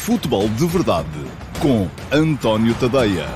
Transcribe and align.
Futebol 0.00 0.48
de 0.48 0.66
Verdade 0.66 1.06
com 1.60 1.86
António 2.10 2.74
Tadeia. 2.74 3.26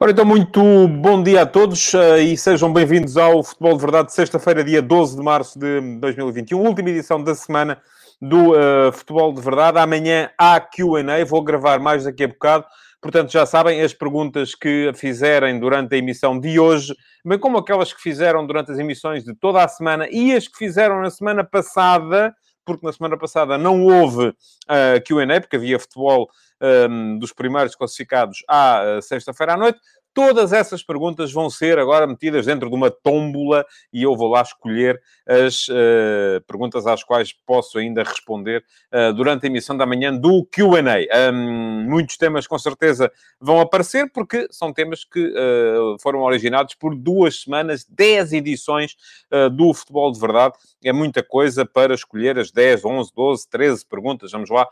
Ora, 0.00 0.10
então, 0.10 0.24
muito 0.24 0.88
bom 0.88 1.22
dia 1.22 1.42
a 1.42 1.46
todos 1.46 1.92
uh, 1.92 2.16
e 2.16 2.34
sejam 2.38 2.72
bem-vindos 2.72 3.18
ao 3.18 3.44
Futebol 3.44 3.74
de 3.74 3.82
Verdade, 3.82 4.14
sexta-feira, 4.14 4.64
dia 4.64 4.80
12 4.80 5.16
de 5.16 5.22
março 5.22 5.58
de 5.58 5.98
2021, 6.00 6.58
última 6.58 6.88
edição 6.88 7.22
da 7.22 7.34
semana 7.34 7.78
do 8.20 8.52
uh, 8.52 8.90
Futebol 8.90 9.34
de 9.34 9.42
Verdade. 9.42 9.78
Amanhã 9.78 10.30
há 10.38 10.58
QA, 10.58 11.26
vou 11.26 11.42
gravar 11.42 11.78
mais 11.78 12.04
daqui 12.04 12.24
a 12.24 12.28
bocado. 12.28 12.64
Portanto, 13.06 13.30
já 13.30 13.46
sabem, 13.46 13.80
as 13.82 13.94
perguntas 13.94 14.52
que 14.52 14.90
fizerem 14.92 15.60
durante 15.60 15.94
a 15.94 15.98
emissão 15.98 16.40
de 16.40 16.58
hoje, 16.58 16.92
bem 17.24 17.38
como 17.38 17.56
aquelas 17.56 17.92
que 17.92 18.02
fizeram 18.02 18.44
durante 18.44 18.72
as 18.72 18.80
emissões 18.80 19.22
de 19.22 19.32
toda 19.32 19.62
a 19.62 19.68
semana 19.68 20.08
e 20.10 20.34
as 20.34 20.48
que 20.48 20.58
fizeram 20.58 21.00
na 21.00 21.08
semana 21.08 21.44
passada, 21.44 22.34
porque 22.64 22.84
na 22.84 22.92
semana 22.92 23.16
passada 23.16 23.56
não 23.56 23.80
houve 23.84 24.30
uh, 24.30 24.34
QA, 25.06 25.40
porque 25.40 25.54
havia 25.54 25.78
futebol 25.78 26.28
um, 26.60 27.16
dos 27.20 27.32
primeiros 27.32 27.76
classificados 27.76 28.42
à 28.48 28.98
uh, 28.98 29.00
sexta-feira 29.00 29.54
à 29.54 29.56
noite. 29.56 29.78
Todas 30.16 30.50
essas 30.50 30.82
perguntas 30.82 31.30
vão 31.30 31.50
ser 31.50 31.78
agora 31.78 32.06
metidas 32.06 32.46
dentro 32.46 32.70
de 32.70 32.74
uma 32.74 32.90
tómbola 32.90 33.66
e 33.92 34.02
eu 34.02 34.16
vou 34.16 34.30
lá 34.30 34.40
escolher 34.40 34.98
as 35.26 35.68
uh, 35.68 36.40
perguntas 36.46 36.86
às 36.86 37.04
quais 37.04 37.34
posso 37.44 37.76
ainda 37.76 38.02
responder 38.02 38.64
uh, 38.94 39.12
durante 39.12 39.44
a 39.44 39.46
emissão 39.46 39.76
da 39.76 39.84
manhã 39.84 40.16
do 40.16 40.42
QA. 40.46 41.32
Um, 41.34 41.84
muitos 41.90 42.16
temas 42.16 42.46
com 42.46 42.58
certeza 42.58 43.12
vão 43.38 43.60
aparecer 43.60 44.10
porque 44.10 44.48
são 44.50 44.72
temas 44.72 45.04
que 45.04 45.20
uh, 45.20 45.98
foram 46.00 46.22
originados 46.22 46.74
por 46.74 46.96
duas 46.96 47.42
semanas, 47.42 47.84
dez 47.86 48.32
edições 48.32 48.96
do 49.52 49.74
Futebol 49.74 50.10
de 50.10 50.18
Verdade. 50.18 50.54
É 50.82 50.94
muita 50.94 51.22
coisa 51.22 51.66
para 51.66 51.92
escolher 51.92 52.38
as 52.38 52.50
10, 52.50 52.86
11, 52.86 53.10
12, 53.14 53.50
13 53.50 53.86
perguntas. 53.86 54.32
Vamos 54.32 54.48
lá, 54.48 54.66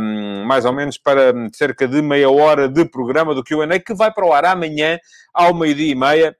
um, 0.00 0.44
mais 0.44 0.66
ou 0.66 0.72
menos 0.72 0.98
para 0.98 1.32
cerca 1.54 1.88
de 1.88 2.02
meia 2.02 2.28
hora 2.28 2.68
de 2.68 2.84
programa 2.84 3.34
do 3.34 3.42
QA 3.42 3.78
que 3.78 3.94
vai 3.94 4.12
para 4.12 4.26
o 4.26 4.32
ar 4.32 4.44
amanhã 4.44 4.73
amanhã, 4.74 4.98
ao 5.32 5.54
meio-dia 5.54 5.92
e 5.92 5.94
meia, 5.94 6.36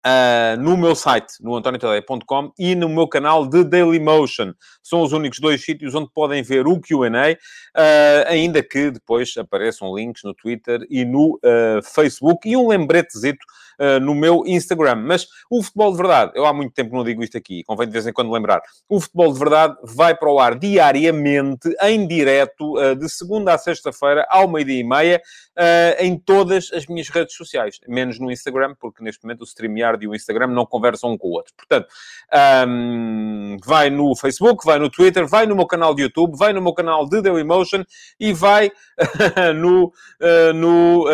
Uh, 0.00 0.58
no 0.58 0.78
meu 0.78 0.94
site, 0.94 1.34
no 1.42 1.54
antoniotadeia.com 1.54 2.54
e 2.58 2.74
no 2.74 2.88
meu 2.88 3.06
canal 3.06 3.46
de 3.46 3.62
Dailymotion. 3.62 4.54
São 4.82 5.02
os 5.02 5.12
únicos 5.12 5.38
dois 5.38 5.62
sítios 5.62 5.94
onde 5.94 6.10
podem 6.14 6.42
ver 6.42 6.66
o 6.66 6.80
Q&A, 6.80 7.32
uh, 7.32 8.24
ainda 8.26 8.62
que 8.62 8.90
depois 8.90 9.36
apareçam 9.36 9.94
links 9.94 10.22
no 10.24 10.32
Twitter 10.32 10.86
e 10.88 11.04
no 11.04 11.38
uh, 11.44 11.82
Facebook. 11.84 12.48
E 12.48 12.56
um 12.56 12.68
lembretezito 12.68 13.44
uh, 13.80 13.98
no 14.00 14.14
meu 14.14 14.42
Instagram. 14.46 14.96
Mas 14.96 15.26
o 15.50 15.62
futebol 15.62 15.90
de 15.90 15.96
verdade, 15.96 16.32
eu 16.34 16.44
há 16.44 16.52
muito 16.52 16.72
tempo 16.74 16.94
não 16.94 17.02
digo 17.02 17.22
isto 17.24 17.38
aqui, 17.38 17.64
convém 17.64 17.86
de 17.86 17.92
vez 17.92 18.06
em 18.06 18.12
quando 18.12 18.30
lembrar. 18.30 18.60
O 18.88 19.00
futebol 19.00 19.32
de 19.32 19.38
verdade 19.38 19.76
vai 19.82 20.14
para 20.14 20.30
o 20.30 20.38
ar 20.38 20.58
diariamente, 20.58 21.74
em 21.82 22.06
direto, 22.06 22.78
uh, 22.78 22.94
de 22.94 23.08
segunda 23.08 23.54
a 23.54 23.58
sexta-feira, 23.58 24.26
ao 24.28 24.46
meio-dia 24.46 24.80
e 24.80 24.84
meia, 24.84 25.22
uh, 25.58 26.02
em 26.02 26.18
todas 26.18 26.70
as 26.72 26.86
minhas 26.86 27.08
redes 27.08 27.34
sociais, 27.34 27.78
menos 27.88 28.18
no 28.18 28.30
Instagram, 28.30 28.74
porque 28.78 29.02
neste 29.02 29.24
momento 29.24 29.42
o 29.42 29.46
StreamYard 29.46 30.04
e 30.04 30.08
o 30.08 30.14
Instagram 30.14 30.48
não 30.48 30.66
conversam 30.66 31.10
um 31.10 31.18
com 31.18 31.28
o 31.28 31.32
outro. 31.32 31.54
Portanto, 31.56 31.88
um, 32.68 33.56
vai 33.64 33.88
no 33.88 34.14
Facebook, 34.14 34.64
vai 34.64 34.78
no 34.78 34.90
Twitter, 34.90 35.26
vai 35.26 35.46
no 35.46 35.56
meu 35.56 35.66
canal 35.66 35.94
de 35.94 36.02
YouTube, 36.02 36.36
vai 36.36 36.52
no 36.52 36.60
meu 36.60 36.74
canal 36.74 37.08
de 37.08 37.22
Dailymotion 37.22 37.84
e 38.18 38.32
vai 38.32 38.70
no. 39.56 39.92
no 40.54 41.06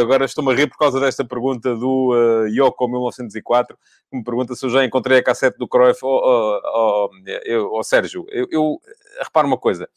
agora 0.00 0.24
estou-me 0.24 0.52
a 0.52 0.54
rir 0.54 0.68
por 0.68 0.78
causa 0.78 1.00
desta 1.00 1.24
pergunta 1.24 1.74
do 1.74 2.11
uh, 2.12 2.46
Yoko 2.48 2.88
1904, 2.88 3.78
que 4.10 4.16
me 4.16 4.24
pergunta 4.24 4.54
se 4.54 4.64
eu 4.64 4.70
já 4.70 4.84
encontrei 4.84 5.18
a 5.18 5.22
cassete 5.22 5.58
do 5.58 5.68
Cruyff. 5.68 6.00
Oh, 6.02 6.20
oh, 6.24 6.60
oh, 6.64 7.10
eu, 7.44 7.72
oh 7.72 7.82
Sérgio, 7.82 8.26
eu, 8.30 8.46
eu 8.50 8.80
reparo 9.18 9.46
uma 9.46 9.58
coisa. 9.58 9.88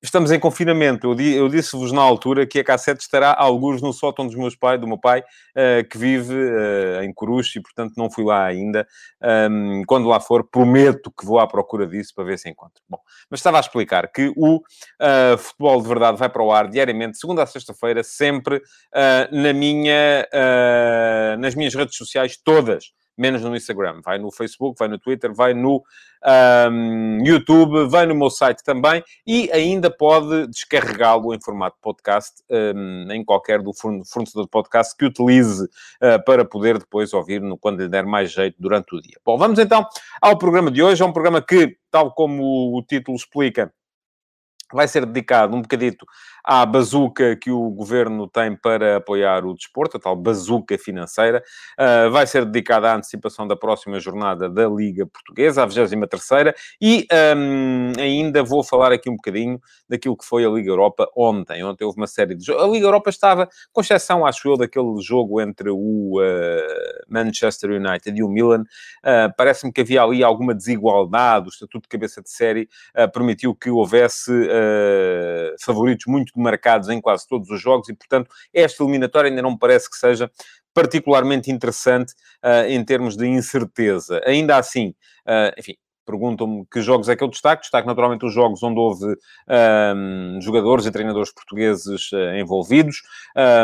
Estamos 0.00 0.30
em 0.30 0.38
confinamento. 0.38 1.12
Eu, 1.20 1.48
disse-vos 1.48 1.90
na 1.90 2.00
altura 2.00 2.46
que 2.46 2.60
a 2.60 2.64
cassete 2.64 3.00
estará 3.00 3.34
alguns 3.36 3.82
no 3.82 3.92
sótão 3.92 4.26
dos 4.26 4.36
meus 4.36 4.54
pais, 4.54 4.80
do 4.80 4.86
meu 4.86 4.96
pai, 4.96 5.20
uh, 5.20 5.88
que 5.88 5.98
vive 5.98 6.34
uh, 6.34 7.02
em 7.02 7.12
Coruche 7.12 7.58
e, 7.58 7.62
portanto, 7.62 7.94
não 7.96 8.08
fui 8.08 8.24
lá 8.24 8.44
ainda. 8.44 8.86
Quando 9.88 10.06
lá 10.06 10.20
for, 10.20 10.44
prometo 10.44 11.10
que 11.10 11.26
vou 11.26 11.40
à 11.40 11.48
procura 11.48 11.84
disso 11.84 12.14
para 12.14 12.22
ver 12.22 12.38
se 12.38 12.48
encontro. 12.48 12.80
Bom, 12.88 13.00
mas 13.28 13.40
estava 13.40 13.56
a 13.56 13.60
explicar 13.60 14.06
que 14.12 14.32
o 14.36 14.58
uh, 14.58 15.36
Futebol 15.36 15.82
de 15.82 15.88
Verdade 15.88 16.16
vai 16.16 16.28
para 16.28 16.42
o 16.44 16.52
ar 16.52 16.68
diariamente, 16.68 17.18
segunda 17.18 17.42
a 17.42 17.46
sexta-feira, 17.46 18.04
sempre 18.04 18.62
na 19.32 19.52
minha, 19.52 20.26
nas 21.38 21.54
minhas 21.54 21.74
redes 21.74 21.96
sociais, 21.96 22.36
todas 22.36 22.92
menos 23.18 23.42
no 23.42 23.56
Instagram. 23.56 24.00
Vai 24.02 24.18
no 24.18 24.30
Facebook, 24.30 24.78
vai 24.78 24.88
no 24.88 24.98
Twitter, 24.98 25.34
vai 25.34 25.52
no 25.52 25.82
um, 26.70 27.18
YouTube, 27.24 27.88
vai 27.88 28.06
no 28.06 28.14
meu 28.14 28.30
site 28.30 28.62
também 28.62 29.02
e 29.26 29.50
ainda 29.52 29.90
pode 29.90 30.46
descarregá-lo 30.46 31.34
em 31.34 31.40
formato 31.40 31.76
podcast 31.82 32.42
um, 32.50 33.10
em 33.10 33.24
qualquer 33.24 33.60
do 33.62 33.72
fornecedor 33.74 34.44
de 34.44 34.50
podcast 34.50 34.96
que 34.96 35.04
utilize 35.04 35.64
uh, 35.64 36.24
para 36.24 36.44
poder 36.44 36.78
depois 36.78 37.12
ouvir 37.12 37.40
no, 37.40 37.58
quando 37.58 37.80
lhe 37.80 37.88
der 37.88 38.06
mais 38.06 38.30
jeito 38.30 38.56
durante 38.58 38.94
o 38.94 39.00
dia. 39.00 39.18
Bom, 39.24 39.36
vamos 39.36 39.58
então 39.58 39.86
ao 40.20 40.38
programa 40.38 40.70
de 40.70 40.82
hoje. 40.82 41.02
É 41.02 41.04
um 41.04 41.12
programa 41.12 41.42
que, 41.42 41.76
tal 41.90 42.12
como 42.12 42.76
o 42.76 42.82
título 42.82 43.16
explica, 43.16 43.72
vai 44.72 44.88
ser 44.88 45.06
dedicado 45.06 45.56
um 45.56 45.62
bocadito 45.62 46.06
à 46.48 46.64
bazuca 46.64 47.36
que 47.36 47.50
o 47.50 47.68
governo 47.70 48.26
tem 48.26 48.56
para 48.56 48.96
apoiar 48.96 49.44
o 49.44 49.52
desporto, 49.52 49.98
a 49.98 50.00
tal 50.00 50.16
bazuca 50.16 50.78
financeira. 50.78 51.44
Uh, 51.78 52.10
vai 52.10 52.26
ser 52.26 52.46
dedicada 52.46 52.90
à 52.90 52.96
antecipação 52.96 53.46
da 53.46 53.54
próxima 53.54 54.00
jornada 54.00 54.48
da 54.48 54.66
Liga 54.66 55.06
Portuguesa, 55.06 55.62
a 55.62 55.66
23 55.66 56.24
e 56.80 57.06
um, 57.36 57.92
ainda 57.98 58.42
vou 58.42 58.64
falar 58.64 58.92
aqui 58.92 59.10
um 59.10 59.16
bocadinho 59.16 59.60
daquilo 59.86 60.16
que 60.16 60.24
foi 60.24 60.42
a 60.44 60.48
Liga 60.48 60.70
Europa 60.70 61.06
ontem. 61.14 61.62
Ontem 61.62 61.84
houve 61.84 61.98
uma 61.98 62.06
série 62.06 62.34
de 62.34 62.46
jogos. 62.46 62.64
A 62.64 62.66
Liga 62.66 62.86
Europa 62.86 63.10
estava, 63.10 63.46
com 63.70 63.82
exceção, 63.82 64.24
acho 64.24 64.48
eu, 64.48 64.56
daquele 64.56 65.02
jogo 65.02 65.42
entre 65.42 65.68
o 65.68 66.18
uh, 66.18 67.04
Manchester 67.08 67.72
United 67.72 68.18
e 68.18 68.22
o 68.22 68.28
Milan, 68.28 68.62
uh, 68.62 69.34
parece-me 69.36 69.70
que 69.70 69.82
havia 69.82 70.02
ali 70.02 70.24
alguma 70.24 70.54
desigualdade. 70.54 71.48
O 71.48 71.50
estatuto 71.50 71.82
de 71.82 71.88
cabeça 71.88 72.22
de 72.22 72.30
série 72.30 72.68
permitiu 73.12 73.54
que 73.54 73.70
houvesse 73.70 74.32
favoritos 75.60 76.06
muito 76.06 76.32
marcados 76.38 76.88
em 76.88 77.00
quase 77.00 77.26
todos 77.26 77.50
os 77.50 77.60
jogos 77.60 77.88
e, 77.88 77.94
portanto, 77.94 78.30
esta 78.52 78.82
eliminatória 78.82 79.28
ainda 79.28 79.42
não 79.42 79.52
me 79.52 79.58
parece 79.58 79.90
que 79.90 79.96
seja 79.96 80.30
particularmente 80.74 81.50
interessante 81.50 82.12
uh, 82.44 82.68
em 82.68 82.84
termos 82.84 83.16
de 83.16 83.26
incerteza. 83.26 84.20
Ainda 84.24 84.56
assim, 84.56 84.94
uh, 85.26 85.52
enfim, 85.58 85.74
perguntam-me 86.06 86.64
que 86.72 86.80
jogos 86.80 87.08
é 87.08 87.16
que 87.16 87.22
eu 87.22 87.28
destaco. 87.28 87.62
Destaco 87.62 87.86
naturalmente 87.86 88.24
os 88.24 88.32
jogos 88.32 88.62
onde 88.62 88.78
houve 88.78 89.06
um, 89.94 90.40
jogadores 90.40 90.86
e 90.86 90.90
treinadores 90.90 91.32
portugueses 91.32 92.10
uh, 92.12 92.36
envolvidos. 92.36 93.02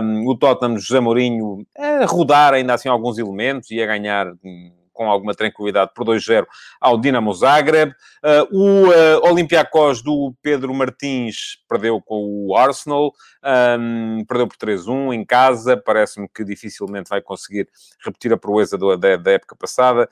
Um, 0.03 0.29
o 0.29 0.37
Tottenham, 0.37 0.77
José 0.77 1.01
Mourinho, 1.01 1.67
a 1.79 2.05
rodar 2.05 2.53
ainda 2.53 2.75
assim 2.75 2.89
alguns 2.89 3.17
elementos 3.17 3.71
e 3.71 3.83
a 3.83 3.87
ganhar. 3.87 4.27
Um, 4.45 4.84
com 4.95 5.11
alguma 5.11 5.35
tranquilidade 5.35 5.91
por 5.95 6.07
2-0 6.07 6.47
ao 6.81 6.99
Dinamo 6.99 7.35
Zagreb. 7.35 7.93
Uh, 8.23 8.57
o 8.57 8.89
uh, 8.89 9.31
Olympiacos 9.31 10.01
do 10.01 10.33
Pedro 10.41 10.73
Martins 10.73 11.59
perdeu 11.69 12.01
com 12.01 12.47
o 12.47 12.57
Arsenal, 12.57 13.13
um, 13.79 14.25
perdeu 14.27 14.49
por 14.49 14.57
3-1 14.57 15.13
em 15.13 15.25
casa. 15.25 15.77
Parece-me 15.77 16.29
que 16.29 16.45
dificilmente 16.45 17.11
vai 17.11 17.21
conseguir 17.21 17.69
repetir 18.03 18.33
a 18.33 18.39
proeza 18.39 18.79
do, 18.79 18.97
da, 18.97 19.17
da, 19.17 19.33
época 19.33 19.57
passada. 19.57 20.09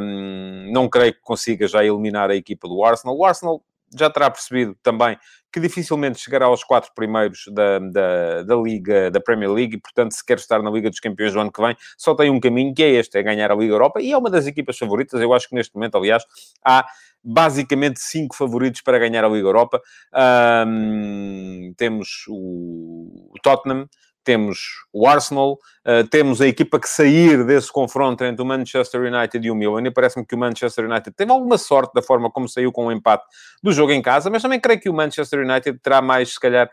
Um, 0.00 0.70
não 0.70 0.88
creio 0.88 1.14
que 1.14 1.20
consiga 1.22 1.66
já 1.66 1.82
eliminar 1.82 2.30
a 2.30 2.36
equipa 2.36 2.68
do 2.68 2.84
Arsenal. 2.84 3.16
O 3.16 3.24
Arsenal 3.24 3.62
já 3.96 4.10
terá 4.10 4.30
percebido 4.30 4.76
também 4.82 5.16
que 5.52 5.60
dificilmente 5.60 6.18
chegará 6.18 6.46
aos 6.46 6.62
quatro 6.62 6.90
primeiros 6.94 7.44
da, 7.50 7.78
da, 7.78 8.42
da 8.42 8.56
Liga, 8.56 9.10
da 9.10 9.20
Premier 9.20 9.50
League, 9.50 9.76
e, 9.76 9.80
portanto, 9.80 10.12
se 10.12 10.24
quer 10.24 10.36
estar 10.36 10.62
na 10.62 10.70
Liga 10.70 10.90
dos 10.90 11.00
Campeões 11.00 11.32
do 11.32 11.40
ano 11.40 11.50
que 11.50 11.60
vem, 11.60 11.74
só 11.96 12.14
tem 12.14 12.30
um 12.30 12.38
caminho, 12.38 12.74
que 12.74 12.82
é 12.82 12.90
este, 12.90 13.18
é 13.18 13.22
ganhar 13.22 13.50
a 13.50 13.54
Liga 13.54 13.72
Europa, 13.72 14.00
e 14.00 14.12
é 14.12 14.18
uma 14.18 14.30
das 14.30 14.46
equipas 14.46 14.76
favoritas, 14.76 15.20
eu 15.20 15.32
acho 15.32 15.48
que 15.48 15.54
neste 15.54 15.74
momento, 15.74 15.96
aliás, 15.96 16.22
há 16.62 16.86
basicamente 17.22 18.00
cinco 18.00 18.34
favoritos 18.36 18.80
para 18.80 18.98
ganhar 18.98 19.24
a 19.24 19.28
Liga 19.28 19.48
Europa. 19.48 19.80
Um, 20.66 21.72
temos 21.76 22.24
o, 22.28 23.34
Tottenham, 23.42 23.88
temos 24.28 24.84
o 24.92 25.06
Arsenal, 25.06 25.52
uh, 25.52 26.06
temos 26.10 26.42
a 26.42 26.46
equipa 26.46 26.78
que 26.78 26.86
sair 26.86 27.46
desse 27.46 27.72
confronto 27.72 28.22
entre 28.24 28.42
o 28.42 28.44
Manchester 28.44 29.00
United 29.00 29.46
e 29.46 29.50
o 29.50 29.54
Milan, 29.54 29.86
e 29.86 29.90
parece-me 29.90 30.26
que 30.26 30.34
o 30.34 30.38
Manchester 30.38 30.84
United 30.84 31.16
teve 31.16 31.32
alguma 31.32 31.56
sorte 31.56 31.94
da 31.94 32.02
forma 32.02 32.30
como 32.30 32.46
saiu 32.46 32.70
com 32.70 32.88
o 32.88 32.92
empate 32.92 33.24
do 33.62 33.72
jogo 33.72 33.90
em 33.90 34.02
casa, 34.02 34.28
mas 34.28 34.42
também 34.42 34.60
creio 34.60 34.78
que 34.78 34.90
o 34.90 34.92
Manchester 34.92 35.40
United 35.40 35.78
terá 35.82 36.02
mais, 36.02 36.34
se 36.34 36.40
calhar, 36.40 36.68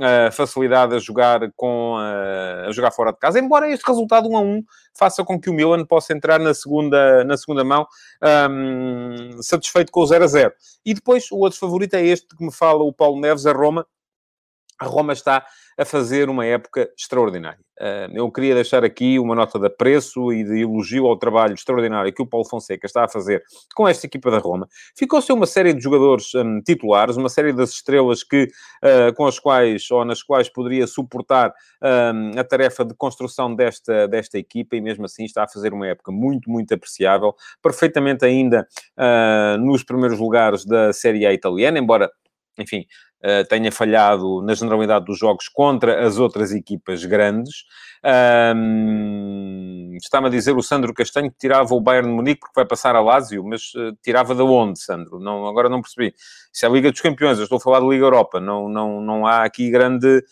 uh, 0.00 0.32
facilidade 0.32 0.96
a 0.96 0.98
jogar, 0.98 1.48
com, 1.54 1.94
uh, 1.94 2.68
a 2.68 2.72
jogar 2.72 2.90
fora 2.90 3.12
de 3.12 3.18
casa, 3.20 3.38
embora 3.38 3.70
este 3.70 3.86
resultado 3.86 4.28
1 4.28 4.36
a 4.36 4.40
1 4.40 4.64
faça 4.98 5.22
com 5.22 5.40
que 5.40 5.48
o 5.48 5.54
Milan 5.54 5.84
possa 5.84 6.12
entrar 6.12 6.40
na 6.40 6.52
segunda, 6.52 7.22
na 7.22 7.36
segunda 7.36 7.62
mão 7.62 7.86
um, 8.50 9.40
satisfeito 9.42 9.92
com 9.92 10.00
o 10.00 10.06
0 10.06 10.24
a 10.24 10.26
0. 10.26 10.52
E 10.84 10.92
depois, 10.92 11.30
o 11.30 11.36
outro 11.36 11.56
favorito 11.56 11.94
é 11.94 12.04
este 12.04 12.26
que 12.36 12.44
me 12.44 12.52
fala 12.52 12.82
o 12.82 12.92
Paulo 12.92 13.20
Neves, 13.20 13.46
a 13.46 13.52
Roma, 13.52 13.86
a 14.80 14.86
Roma 14.86 15.12
está 15.12 15.46
a 15.78 15.84
fazer 15.84 16.28
uma 16.28 16.44
época 16.44 16.90
extraordinária. 16.98 17.66
Ah, 17.78 18.08
eu 18.12 18.30
queria 18.30 18.54
deixar 18.54 18.84
aqui 18.84 19.18
uma 19.18 19.34
nota 19.34 19.58
de 19.58 19.66
apreço 19.66 20.32
e 20.32 20.42
de 20.42 20.62
elogio 20.62 21.06
ao 21.06 21.16
trabalho 21.16 21.54
extraordinário 21.54 22.12
que 22.12 22.22
o 22.22 22.26
Paulo 22.26 22.48
Fonseca 22.48 22.86
está 22.86 23.04
a 23.04 23.08
fazer 23.08 23.42
com 23.74 23.86
esta 23.86 24.06
equipa 24.06 24.30
da 24.30 24.38
Roma. 24.38 24.66
Ficou-se 24.96 25.30
uma 25.32 25.46
série 25.46 25.74
de 25.74 25.82
jogadores 25.82 26.34
um, 26.34 26.60
titulares, 26.62 27.16
uma 27.16 27.28
série 27.28 27.52
das 27.52 27.70
estrelas 27.70 28.22
que, 28.22 28.44
uh, 28.82 29.14
com 29.14 29.26
as 29.26 29.38
quais, 29.38 29.90
ou 29.90 30.04
nas 30.04 30.22
quais 30.22 30.48
poderia 30.48 30.86
suportar 30.86 31.52
um, 31.82 32.38
a 32.38 32.44
tarefa 32.44 32.84
de 32.84 32.94
construção 32.94 33.54
desta, 33.54 34.08
desta 34.08 34.38
equipa 34.38 34.76
e 34.76 34.80
mesmo 34.80 35.04
assim 35.04 35.24
está 35.24 35.44
a 35.44 35.48
fazer 35.48 35.74
uma 35.74 35.86
época 35.86 36.10
muito, 36.10 36.50
muito 36.50 36.72
apreciável, 36.72 37.34
perfeitamente 37.62 38.24
ainda 38.24 38.66
uh, 38.98 39.58
nos 39.58 39.82
primeiros 39.82 40.18
lugares 40.18 40.64
da 40.64 40.92
Série 40.92 41.26
A 41.26 41.32
italiana, 41.32 41.78
embora 41.78 42.10
enfim, 42.58 42.86
uh, 43.24 43.46
tenha 43.48 43.70
falhado 43.70 44.42
na 44.42 44.54
generalidade 44.54 45.04
dos 45.04 45.18
jogos 45.18 45.48
contra 45.48 46.06
as 46.06 46.18
outras 46.18 46.52
equipas 46.52 47.04
grandes. 47.04 47.64
Um, 48.54 49.96
Está-me 49.96 50.26
a 50.26 50.30
dizer 50.30 50.56
o 50.56 50.62
Sandro 50.62 50.92
Castanho 50.92 51.30
que 51.30 51.38
tirava 51.38 51.74
o 51.74 51.80
Bayern 51.80 52.08
de 52.08 52.14
Munique 52.14 52.40
porque 52.40 52.54
vai 52.54 52.66
passar 52.66 52.94
a 52.94 53.00
Lazio, 53.00 53.42
mas 53.44 53.74
uh, 53.74 53.96
tirava 54.02 54.34
de 54.34 54.42
onde, 54.42 54.78
Sandro? 54.78 55.18
Não, 55.18 55.46
agora 55.46 55.68
não 55.68 55.80
percebi. 55.80 56.14
Isso 56.52 56.64
é 56.64 56.68
a 56.68 56.72
Liga 56.72 56.90
dos 56.90 57.00
Campeões, 57.00 57.38
eu 57.38 57.44
estou 57.44 57.56
a 57.56 57.60
falar 57.60 57.80
de 57.80 57.88
Liga 57.88 58.04
Europa, 58.04 58.40
não, 58.40 58.68
não, 58.68 59.00
não 59.00 59.26
há 59.26 59.44
aqui 59.44 59.70
grande... 59.70 60.22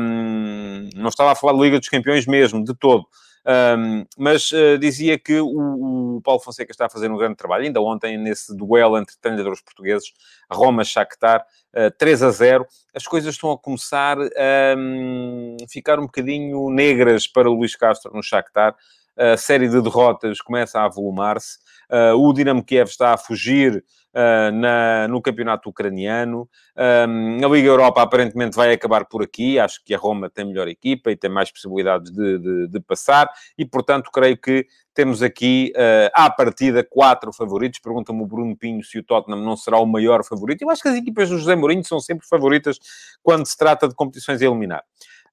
Um, 0.00 0.88
não 0.96 1.08
estava 1.08 1.32
a 1.32 1.34
falar 1.34 1.52
de 1.52 1.60
Liga 1.60 1.78
dos 1.78 1.88
Campeões 1.88 2.26
mesmo, 2.26 2.64
de 2.64 2.74
todo. 2.74 3.04
Um, 3.48 4.04
mas 4.18 4.52
uh, 4.52 4.76
dizia 4.78 5.18
que 5.18 5.40
o, 5.40 6.16
o, 6.16 6.20
Paulo 6.20 6.38
Fonseca 6.38 6.70
está 6.70 6.84
a 6.84 6.90
fazer 6.90 7.10
um 7.10 7.16
grande 7.16 7.36
trabalho. 7.36 7.64
Ainda 7.64 7.80
ontem, 7.80 8.18
nesse 8.18 8.54
duelo 8.54 8.98
entre 8.98 9.16
treinadores 9.18 9.62
portugueses, 9.62 10.12
Roma-Shakhtar, 10.52 11.46
uh, 11.74 11.90
3 11.96 12.22
a 12.24 12.30
0, 12.30 12.66
as 12.94 13.06
coisas 13.06 13.34
estão 13.34 13.50
a 13.50 13.58
começar 13.58 14.18
a 14.18 14.76
um, 14.76 15.56
ficar 15.66 15.98
um 15.98 16.02
bocadinho 16.02 16.68
negras 16.68 17.26
para 17.26 17.48
Luís 17.48 17.74
Castro 17.74 18.12
no 18.14 18.22
Shakhtar. 18.22 18.76
A 19.16 19.36
série 19.36 19.68
de 19.68 19.80
derrotas 19.80 20.40
começa 20.40 20.78
a 20.78 20.84
avolumar-se. 20.84 21.58
Uh, 21.90 22.14
o 22.16 22.32
Dinamo 22.34 22.62
Kiev 22.62 22.88
está 22.88 23.14
a 23.14 23.18
fugir 23.18 23.82
uh, 24.18 24.52
na, 24.52 25.06
no 25.06 25.22
campeonato 25.22 25.68
ucraniano. 25.68 26.48
Um, 26.76 27.44
a 27.44 27.48
Liga 27.48 27.68
Europa 27.68 28.02
aparentemente 28.02 28.56
vai 28.56 28.72
acabar 28.72 29.04
por 29.06 29.22
aqui. 29.22 29.58
Acho 29.58 29.80
que 29.84 29.94
a 29.94 29.98
Roma 29.98 30.28
tem 30.28 30.44
melhor 30.44 30.66
equipa 30.66 31.10
e 31.10 31.16
tem 31.16 31.30
mais 31.30 31.52
possibilidades 31.52 32.10
de, 32.10 32.38
de, 32.38 32.68
de 32.68 32.80
passar. 32.80 33.30
E, 33.56 33.64
portanto, 33.64 34.10
creio 34.12 34.36
que 34.36 34.66
temos 34.92 35.22
aqui, 35.22 35.72
uh, 35.76 36.10
à 36.12 36.28
partida, 36.28 36.82
quatro 36.82 37.32
favoritos. 37.32 37.78
Pergunta-me 37.78 38.20
o 38.20 38.26
Bruno 38.26 38.56
Pinho 38.56 38.82
se 38.82 38.98
o 38.98 39.02
Tottenham 39.04 39.40
não 39.40 39.56
será 39.56 39.78
o 39.78 39.86
maior 39.86 40.24
favorito. 40.24 40.62
Eu 40.62 40.70
acho 40.70 40.82
que 40.82 40.88
as 40.88 40.96
equipas 40.96 41.28
do 41.28 41.38
José 41.38 41.54
Mourinho 41.54 41.84
são 41.84 42.00
sempre 42.00 42.26
favoritas 42.26 42.78
quando 43.22 43.46
se 43.46 43.56
trata 43.56 43.86
de 43.88 43.94
competições 43.94 44.42
a 44.42 44.44
eliminar. 44.44 44.82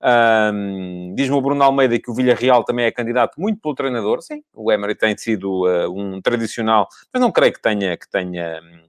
Um, 0.02 1.14
Diz-me 1.16 1.36
o 1.36 1.42
Bruno 1.42 1.64
Almeida 1.64 1.98
que 2.00 2.12
o 2.12 2.14
Villarreal 2.14 2.64
também 2.64 2.86
é 2.86 2.92
candidato 2.92 3.40
muito 3.40 3.60
pelo 3.60 3.76
treinador. 3.76 4.22
Sim, 4.22 4.44
o 4.54 4.72
Emery 4.72 4.96
tem 4.96 5.18
sido 5.18 5.66
uh, 5.66 5.92
um 5.92 6.22
tradicional, 6.22 6.88
mas 7.14 7.22
não 7.22 7.32
creio 7.32 7.54
que 7.54 7.62
tenha, 7.62 7.98
que 7.98 8.10
tenha 8.10 8.62
um, 8.62 8.82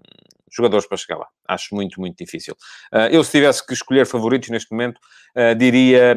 jogadores 0.50 0.87
para 0.87 0.97
chegar 0.97 1.19
lá. 1.19 1.29
Acho 1.47 1.75
muito, 1.75 2.00
muito 2.00 2.17
difícil. 2.17 2.55
Uh, 2.93 3.08
eu, 3.11 3.23
se 3.25 3.32
tivesse 3.32 3.64
que 3.64 3.73
escolher 3.73 4.06
favoritos 4.06 4.49
neste 4.49 4.70
momento, 4.73 4.99
uh, 5.37 5.55
diria 5.55 6.14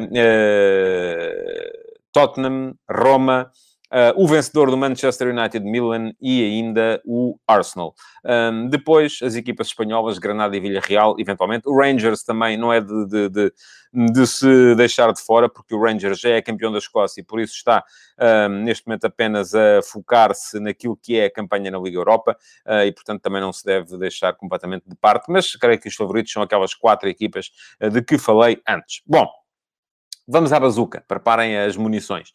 Tottenham, 2.12 2.74
Roma, 2.90 3.50
Uh, 3.90 4.14
o 4.14 4.24
vencedor 4.24 4.70
do 4.70 4.76
Manchester 4.76 5.36
United, 5.36 5.64
Milan 5.64 6.12
e 6.20 6.44
ainda 6.44 7.02
o 7.04 7.36
Arsenal. 7.44 7.92
Um, 8.24 8.68
depois, 8.68 9.18
as 9.20 9.34
equipas 9.34 9.66
espanholas, 9.66 10.16
Granada 10.18 10.56
e 10.56 10.60
Villarreal, 10.60 11.16
eventualmente. 11.18 11.68
O 11.68 11.76
Rangers 11.76 12.22
também 12.22 12.56
não 12.56 12.72
é 12.72 12.80
de, 12.80 13.06
de, 13.06 13.28
de, 13.28 13.52
de, 14.12 14.26
se 14.28 14.76
deixar 14.76 15.12
de 15.12 15.20
fora, 15.20 15.48
porque 15.48 15.74
o 15.74 15.82
Rangers 15.82 16.20
já 16.20 16.30
é 16.30 16.40
campeão 16.40 16.70
da 16.70 16.78
Escócia 16.78 17.20
e 17.20 17.24
por 17.24 17.40
isso 17.40 17.54
está 17.54 17.82
um, 18.48 18.62
neste 18.62 18.86
momento 18.86 19.06
apenas 19.06 19.54
a 19.56 19.82
focar-se 19.82 20.60
naquilo 20.60 20.96
que 20.96 21.18
é 21.18 21.24
a 21.24 21.30
campanha 21.30 21.68
na 21.68 21.78
Liga 21.78 21.98
Europa 21.98 22.36
uh, 22.66 22.84
e, 22.84 22.92
portanto, 22.92 23.20
também 23.22 23.40
não 23.40 23.52
se 23.52 23.64
deve 23.64 23.98
deixar 23.98 24.32
completamente 24.34 24.84
de 24.86 24.94
parte. 24.94 25.24
Mas 25.28 25.56
creio 25.56 25.80
que 25.80 25.88
os 25.88 25.96
favoritos 25.96 26.32
são 26.32 26.44
aquelas 26.44 26.74
quatro 26.74 27.08
equipas 27.08 27.50
uh, 27.82 27.90
de 27.90 28.00
que 28.02 28.18
falei 28.18 28.62
antes. 28.68 29.02
Bom, 29.04 29.26
vamos 30.28 30.52
à 30.52 30.60
bazuca. 30.60 31.02
Preparem 31.08 31.58
as 31.58 31.76
munições. 31.76 32.32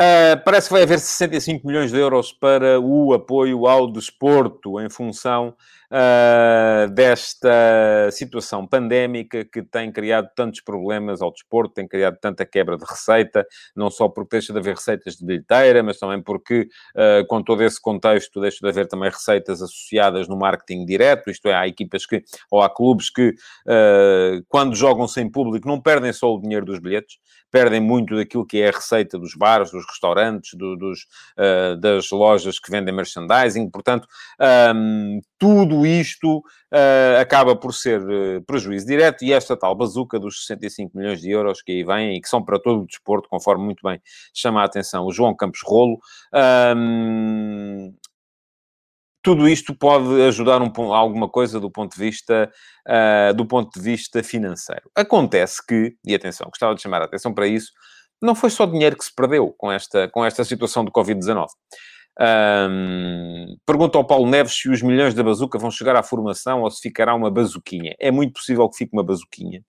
Uh, 0.00 0.42
parece 0.44 0.66
que 0.66 0.72
vai 0.72 0.82
haver 0.82 0.98
65 0.98 1.64
milhões 1.64 1.92
de 1.92 1.96
euros 1.96 2.32
para 2.32 2.80
o 2.80 3.14
apoio 3.14 3.64
ao 3.68 3.90
desporto 3.90 4.80
em 4.80 4.90
função 4.90 5.54
uh, 5.94 6.90
desta 6.90 8.10
situação 8.10 8.66
pandémica 8.66 9.44
que 9.44 9.62
tem 9.62 9.92
criado 9.92 10.28
tantos 10.34 10.60
problemas 10.60 11.22
ao 11.22 11.30
desporto, 11.30 11.74
tem 11.74 11.86
criado 11.86 12.18
tanta 12.20 12.44
quebra 12.44 12.76
de 12.76 12.84
receita, 12.84 13.46
não 13.76 13.90
só 13.90 14.08
porque 14.08 14.36
deixa 14.36 14.52
de 14.52 14.58
haver 14.58 14.74
receitas 14.74 15.14
de 15.14 15.24
bilheteira, 15.24 15.82
mas 15.82 15.98
também 15.98 16.20
porque, 16.20 16.68
uh, 16.96 17.26
com 17.28 17.42
todo 17.42 17.62
esse 17.62 17.80
contexto, 17.80 18.40
deixa 18.40 18.58
de 18.60 18.68
haver 18.68 18.88
também 18.88 19.10
receitas 19.10 19.62
associadas 19.62 20.26
no 20.26 20.36
marketing 20.36 20.84
direto, 20.84 21.30
isto 21.30 21.48
é, 21.48 21.54
há 21.54 21.68
equipas 21.68 22.04
que, 22.04 22.22
ou 22.50 22.60
há 22.60 22.68
clubes 22.68 23.10
que, 23.10 23.34
quando 24.48 24.74
jogam 24.74 25.06
sem 25.06 25.30
público, 25.30 25.68
não 25.68 25.80
perdem 25.80 26.12
só 26.12 26.34
o 26.34 26.40
dinheiro 26.40 26.66
dos 26.66 26.78
bilhetes, 26.78 27.18
perdem 27.54 27.80
muito 27.80 28.16
daquilo 28.16 28.44
que 28.44 28.60
é 28.60 28.68
a 28.68 28.72
receita 28.72 29.16
dos 29.16 29.36
bares, 29.36 29.70
dos 29.70 29.86
restaurantes, 29.86 30.58
do, 30.58 30.74
dos, 30.74 31.02
uh, 31.38 31.76
das 31.76 32.10
lojas 32.10 32.58
que 32.58 32.68
vendem 32.68 32.92
merchandising. 32.92 33.70
Portanto, 33.70 34.08
um, 34.74 35.20
tudo 35.44 35.84
isto 35.84 36.38
uh, 36.38 37.20
acaba 37.20 37.54
por 37.54 37.74
ser 37.74 38.00
uh, 38.00 38.42
prejuízo 38.46 38.86
direto 38.86 39.22
e 39.22 39.30
esta 39.30 39.54
tal 39.54 39.74
bazuca 39.74 40.18
dos 40.18 40.46
65 40.46 40.96
milhões 40.96 41.20
de 41.20 41.30
euros 41.30 41.60
que 41.60 41.70
aí 41.70 41.84
vêm 41.84 42.16
e 42.16 42.20
que 42.22 42.30
são 42.30 42.42
para 42.42 42.58
todo 42.58 42.80
o 42.80 42.86
desporto, 42.86 43.28
conforme 43.28 43.62
muito 43.62 43.86
bem 43.86 44.00
chama 44.32 44.62
a 44.62 44.64
atenção 44.64 45.04
o 45.04 45.12
João 45.12 45.36
Campos 45.36 45.60
Rolo. 45.62 45.98
Um, 46.74 47.94
tudo 49.22 49.46
isto 49.46 49.74
pode 49.74 50.22
ajudar 50.22 50.62
um, 50.62 50.94
alguma 50.94 51.28
coisa 51.28 51.60
do 51.60 51.70
ponto 51.70 51.92
de 51.94 52.00
vista 52.00 52.50
uh, 52.88 53.34
do 53.34 53.44
ponto 53.44 53.78
de 53.78 53.84
vista 53.84 54.22
financeiro. 54.22 54.90
Acontece 54.94 55.60
que, 55.66 55.94
e 56.06 56.14
atenção, 56.14 56.46
gostava 56.48 56.74
de 56.74 56.80
chamar 56.80 57.02
a 57.02 57.04
atenção 57.04 57.34
para 57.34 57.46
isso, 57.46 57.70
não 58.22 58.34
foi 58.34 58.48
só 58.48 58.64
dinheiro 58.64 58.96
que 58.96 59.04
se 59.04 59.14
perdeu 59.14 59.54
com 59.58 59.70
esta, 59.70 60.08
com 60.08 60.24
esta 60.24 60.42
situação 60.42 60.86
do 60.86 60.90
Covid-19. 60.90 61.48
Um, 62.20 63.56
pergunta 63.66 63.98
ao 63.98 64.06
Paulo 64.06 64.28
Neves 64.28 64.54
se 64.54 64.68
os 64.68 64.80
milhões 64.82 65.14
da 65.14 65.22
bazuca 65.22 65.58
vão 65.58 65.70
chegar 65.70 65.96
à 65.96 66.02
formação 66.02 66.62
ou 66.62 66.70
se 66.70 66.80
ficará 66.80 67.14
uma 67.14 67.30
bazuquinha. 67.30 67.94
É 67.98 68.10
muito 68.10 68.34
possível 68.34 68.68
que 68.68 68.76
fique 68.76 68.92
uma 68.92 69.04
bazuquinha. 69.04 69.62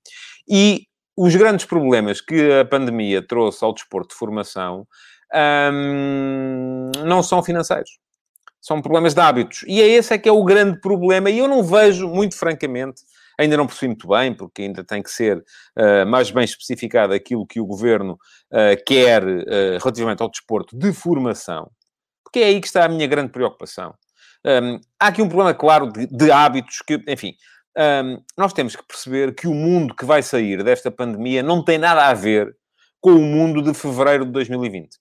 E 0.47 0.83
os 1.17 1.35
grandes 1.35 1.65
problemas 1.65 2.21
que 2.21 2.59
a 2.59 2.65
pandemia 2.65 3.25
trouxe 3.25 3.63
ao 3.63 3.73
desporto 3.73 4.09
de 4.09 4.15
formação 4.15 4.85
um, 5.33 6.91
não 7.05 7.23
são 7.23 7.41
financeiros 7.41 7.89
são 8.65 8.81
problemas 8.81 9.13
de 9.13 9.21
hábitos. 9.21 9.63
E 9.67 9.79
é 9.79 9.87
esse 9.87 10.11
é 10.11 10.17
que 10.17 10.27
é 10.27 10.31
o 10.31 10.43
grande 10.43 10.79
problema. 10.81 11.29
E 11.29 11.37
eu 11.37 11.47
não 11.47 11.63
vejo, 11.63 12.09
muito 12.09 12.35
francamente, 12.35 13.03
ainda 13.37 13.55
não 13.55 13.67
percebi 13.67 13.89
muito 13.89 14.07
bem, 14.07 14.33
porque 14.33 14.63
ainda 14.63 14.83
tem 14.83 15.03
que 15.03 15.11
ser 15.11 15.37
uh, 15.37 16.05
mais 16.07 16.31
bem 16.31 16.43
especificado 16.43 17.13
aquilo 17.13 17.45
que 17.45 17.59
o 17.59 17.65
governo 17.65 18.13
uh, 18.13 18.83
quer 18.83 19.23
uh, 19.23 19.77
relativamente 19.79 20.23
ao 20.23 20.31
desporto 20.31 20.75
de 20.75 20.91
formação, 20.91 21.69
porque 22.35 22.39
é 22.39 22.47
aí 22.47 22.59
que 22.59 22.67
está 22.67 22.83
a 22.83 22.89
minha 22.89 23.07
grande 23.07 23.31
preocupação. 23.31 23.95
Um, 24.45 24.81
há 24.99 25.07
aqui 25.07 25.21
um 25.21 25.29
problema, 25.29 25.53
claro, 25.53 25.89
de, 25.89 26.05
de 26.05 26.29
hábitos 26.29 26.81
que, 26.85 27.01
enfim, 27.07 27.33
um, 27.77 28.21
nós 28.37 28.51
temos 28.51 28.75
que 28.75 28.83
perceber 28.85 29.33
que 29.33 29.47
o 29.47 29.53
mundo 29.53 29.95
que 29.95 30.03
vai 30.03 30.21
sair 30.21 30.61
desta 30.61 30.91
pandemia 30.91 31.41
não 31.41 31.63
tem 31.63 31.77
nada 31.77 32.07
a 32.07 32.13
ver 32.13 32.53
com 32.99 33.11
o 33.11 33.21
mundo 33.21 33.61
de 33.61 33.73
fevereiro 33.73 34.25
de 34.25 34.31
2020 34.31 34.97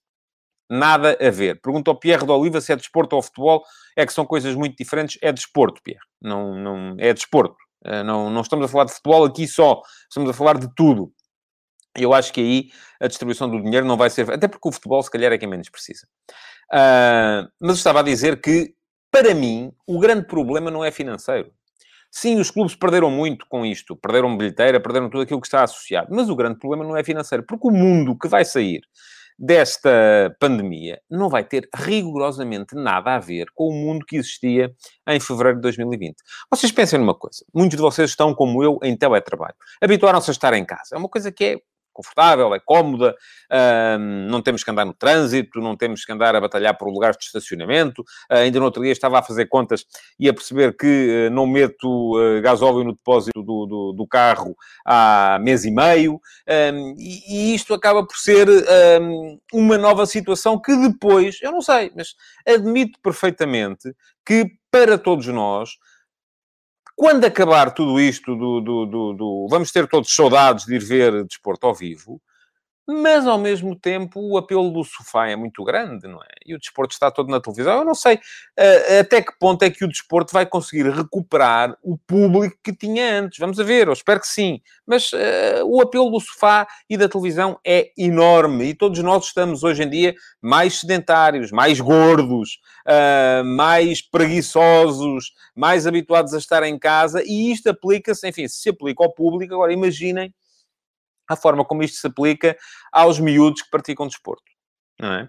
nada 0.67 1.15
a 1.21 1.29
ver. 1.29 1.61
Pergunta 1.61 1.91
ao 1.91 1.99
Pierre 1.99 2.25
de 2.25 2.31
Oliva 2.31 2.59
se 2.59 2.71
é 2.71 2.75
desporto 2.75 3.15
ou 3.15 3.21
futebol. 3.21 3.63
É 3.95 4.03
que 4.03 4.11
são 4.13 4.25
coisas 4.25 4.55
muito 4.55 4.75
diferentes. 4.75 5.19
É 5.21 5.31
desporto, 5.31 5.79
Pierre. 5.83 6.01
Não, 6.19 6.55
não, 6.55 6.95
é 6.97 7.13
desporto. 7.13 7.55
Eh, 7.85 8.01
não, 8.01 8.31
não 8.31 8.41
estamos 8.41 8.65
a 8.65 8.67
falar 8.67 8.85
de 8.85 8.93
futebol 8.93 9.25
aqui 9.25 9.47
só. 9.47 9.79
Estamos 10.09 10.27
a 10.27 10.33
falar 10.33 10.57
de 10.57 10.67
tudo. 10.73 11.11
Eu 11.97 12.13
acho 12.13 12.33
que 12.33 12.41
aí 12.41 12.69
a 12.99 13.07
distribuição 13.07 13.49
do 13.49 13.61
dinheiro 13.61 13.85
não 13.85 13.97
vai 13.97 14.09
ser... 14.09 14.29
Até 14.31 14.47
porque 14.47 14.67
o 14.67 14.71
futebol, 14.71 15.01
se 15.01 15.11
calhar, 15.11 15.31
é 15.31 15.37
quem 15.37 15.47
menos 15.47 15.69
precisa. 15.69 16.07
Uh, 16.73 17.47
mas 17.59 17.77
estava 17.77 17.99
a 17.99 18.03
dizer 18.03 18.41
que, 18.41 18.73
para 19.11 19.33
mim, 19.33 19.71
o 19.87 19.99
grande 19.99 20.25
problema 20.27 20.71
não 20.71 20.83
é 20.83 20.91
financeiro. 20.91 21.51
Sim, 22.11 22.39
os 22.39 22.49
clubes 22.49 22.75
perderam 22.75 23.11
muito 23.11 23.45
com 23.47 23.65
isto. 23.65 23.95
Perderam 23.95 24.37
bilheteira, 24.37 24.79
perderam 24.79 25.09
tudo 25.09 25.23
aquilo 25.23 25.41
que 25.41 25.47
está 25.47 25.63
associado. 25.63 26.07
Mas 26.11 26.29
o 26.29 26.35
grande 26.35 26.59
problema 26.59 26.83
não 26.83 26.95
é 26.95 27.03
financeiro. 27.03 27.43
Porque 27.45 27.67
o 27.67 27.71
mundo 27.71 28.17
que 28.17 28.27
vai 28.27 28.45
sair 28.45 28.81
desta 29.37 30.35
pandemia 30.39 31.01
não 31.09 31.29
vai 31.29 31.43
ter 31.43 31.67
rigorosamente 31.75 32.73
nada 32.73 33.15
a 33.15 33.19
ver 33.19 33.47
com 33.53 33.67
o 33.67 33.73
mundo 33.73 34.05
que 34.05 34.15
existia 34.15 34.73
em 35.07 35.19
fevereiro 35.19 35.57
de 35.57 35.63
2020. 35.63 36.15
Vocês 36.49 36.71
pensem 36.71 36.99
numa 36.99 37.13
coisa. 37.13 37.45
Muitos 37.53 37.75
de 37.75 37.81
vocês 37.81 38.11
estão, 38.11 38.33
como 38.33 38.63
eu, 38.63 38.79
em 38.81 38.95
teletrabalho. 38.97 39.55
Habituaram-se 39.81 40.31
a 40.31 40.33
estar 40.33 40.53
em 40.53 40.65
casa. 40.65 40.95
É 40.95 40.97
uma 40.97 41.09
coisa 41.09 41.31
que 41.31 41.43
é 41.43 41.57
confortável, 41.95 42.53
é 42.53 42.59
cómoda, 42.59 43.15
não 44.29 44.41
temos 44.41 44.63
que 44.63 44.69
andar 44.69 44.85
no 44.85 44.93
trânsito, 44.93 45.61
não 45.61 45.77
temos 45.77 46.03
que 46.03 46.11
andar 46.11 46.35
a 46.35 46.41
batalhar 46.41 46.77
por 46.77 46.89
lugares 46.89 47.17
de 47.17 47.23
estacionamento. 47.23 48.01
Uh, 48.29 48.35
ainda 48.35 48.59
no 48.59 48.65
outro 48.65 48.83
dia 48.83 48.91
estava 48.91 49.17
a 49.17 49.23
fazer 49.23 49.45
contas 49.47 49.85
e 50.19 50.27
a 50.27 50.33
perceber 50.33 50.75
que 50.75 51.27
uh, 51.27 51.33
não 51.33 51.47
meto 51.47 52.17
uh, 52.17 52.41
gasóleo 52.41 52.83
no 52.83 52.93
depósito 52.93 53.41
do, 53.41 53.65
do, 53.65 53.93
do, 53.93 54.07
carro 54.07 54.55
há 54.85 55.39
mês 55.41 55.63
e 55.65 55.71
meio, 55.71 56.19
e, 56.97 57.51
e, 57.51 57.55
isto 57.55 57.73
acaba 57.73 58.05
por 58.05 58.17
ser 58.17 58.47
um, 59.01 59.39
uma 59.53 59.77
nova 59.77 60.05
situação 60.05 60.59
que 60.59 60.75
depois, 60.75 61.39
eu 61.41 61.51
não 61.51 61.61
sei, 61.61 61.91
mas 61.95 62.15
admito 62.45 62.99
perfeitamente 63.01 63.93
que 64.25 64.51
para 64.69 64.97
todos 64.97 65.27
nós 65.27 65.71
quando 66.95 67.25
acabar 67.25 67.71
tudo 67.71 67.99
isto 67.99 68.35
do, 68.35 68.61
do, 68.61 68.85
do, 68.85 69.13
do, 69.13 69.47
Vamos 69.49 69.71
ter 69.71 69.87
todos 69.87 70.13
saudades 70.13 70.65
de 70.65 70.75
ir 70.75 70.83
ver 70.83 71.25
desporto 71.25 71.67
ao 71.67 71.75
vivo, 71.75 72.21
mas 72.87 73.25
ao 73.25 73.37
mesmo 73.37 73.75
tempo 73.75 74.19
o 74.19 74.37
apelo 74.37 74.69
do 74.69 74.83
sofá 74.83 75.27
é 75.27 75.35
muito 75.35 75.63
grande, 75.63 76.07
não 76.07 76.21
é? 76.21 76.27
E 76.45 76.53
o 76.53 76.59
desporto 76.59 76.93
está 76.93 77.09
todo 77.09 77.29
na 77.29 77.39
televisão. 77.39 77.79
Eu 77.79 77.85
não 77.85 77.95
sei 77.95 78.15
uh, 78.15 78.99
até 78.99 79.21
que 79.21 79.37
ponto 79.39 79.63
é 79.63 79.71
que 79.71 79.83
o 79.83 79.87
desporto 79.87 80.31
vai 80.31 80.45
conseguir 80.45 80.87
recuperar 80.89 81.75
o 81.81 81.97
público 81.97 82.55
que 82.63 82.75
tinha 82.75 83.19
antes. 83.19 83.39
Vamos 83.39 83.57
ver, 83.57 83.87
eu 83.87 83.93
espero 83.93 84.19
que 84.19 84.27
sim. 84.27 84.61
Mas 84.85 85.11
uh, 85.13 85.65
o 85.65 85.81
apelo 85.81 86.11
do 86.11 86.19
sofá 86.19 86.67
e 86.87 86.95
da 86.95 87.09
televisão 87.09 87.59
é 87.65 87.91
enorme 87.97 88.65
e 88.65 88.75
todos 88.75 88.99
nós 88.99 89.25
estamos 89.25 89.63
hoje 89.63 89.83
em 89.83 89.89
dia 89.89 90.15
mais 90.39 90.79
sedentários, 90.79 91.51
mais 91.51 91.79
gordos, 91.79 92.59
uh, 92.87 93.43
mais 93.43 94.01
preguiçosos, 94.01 95.33
mais 95.55 95.87
habituados 95.87 96.35
a 96.35 96.37
estar 96.37 96.61
em 96.63 96.77
casa 96.77 97.23
e 97.25 97.51
isto 97.51 97.67
aplica-se, 97.67 98.27
enfim, 98.27 98.47
se 98.47 98.69
aplica 98.69 99.03
ao 99.03 99.11
público. 99.11 99.55
Agora 99.55 99.73
imaginem 99.73 100.31
a 101.29 101.35
forma 101.35 101.65
como 101.65 101.83
isto 101.83 101.97
se 101.97 102.07
aplica 102.07 102.55
aos 102.91 103.19
miúdos 103.19 103.61
que 103.61 103.69
praticam 103.69 104.07
desporto. 104.07 104.43
Não 104.99 105.13
é? 105.13 105.23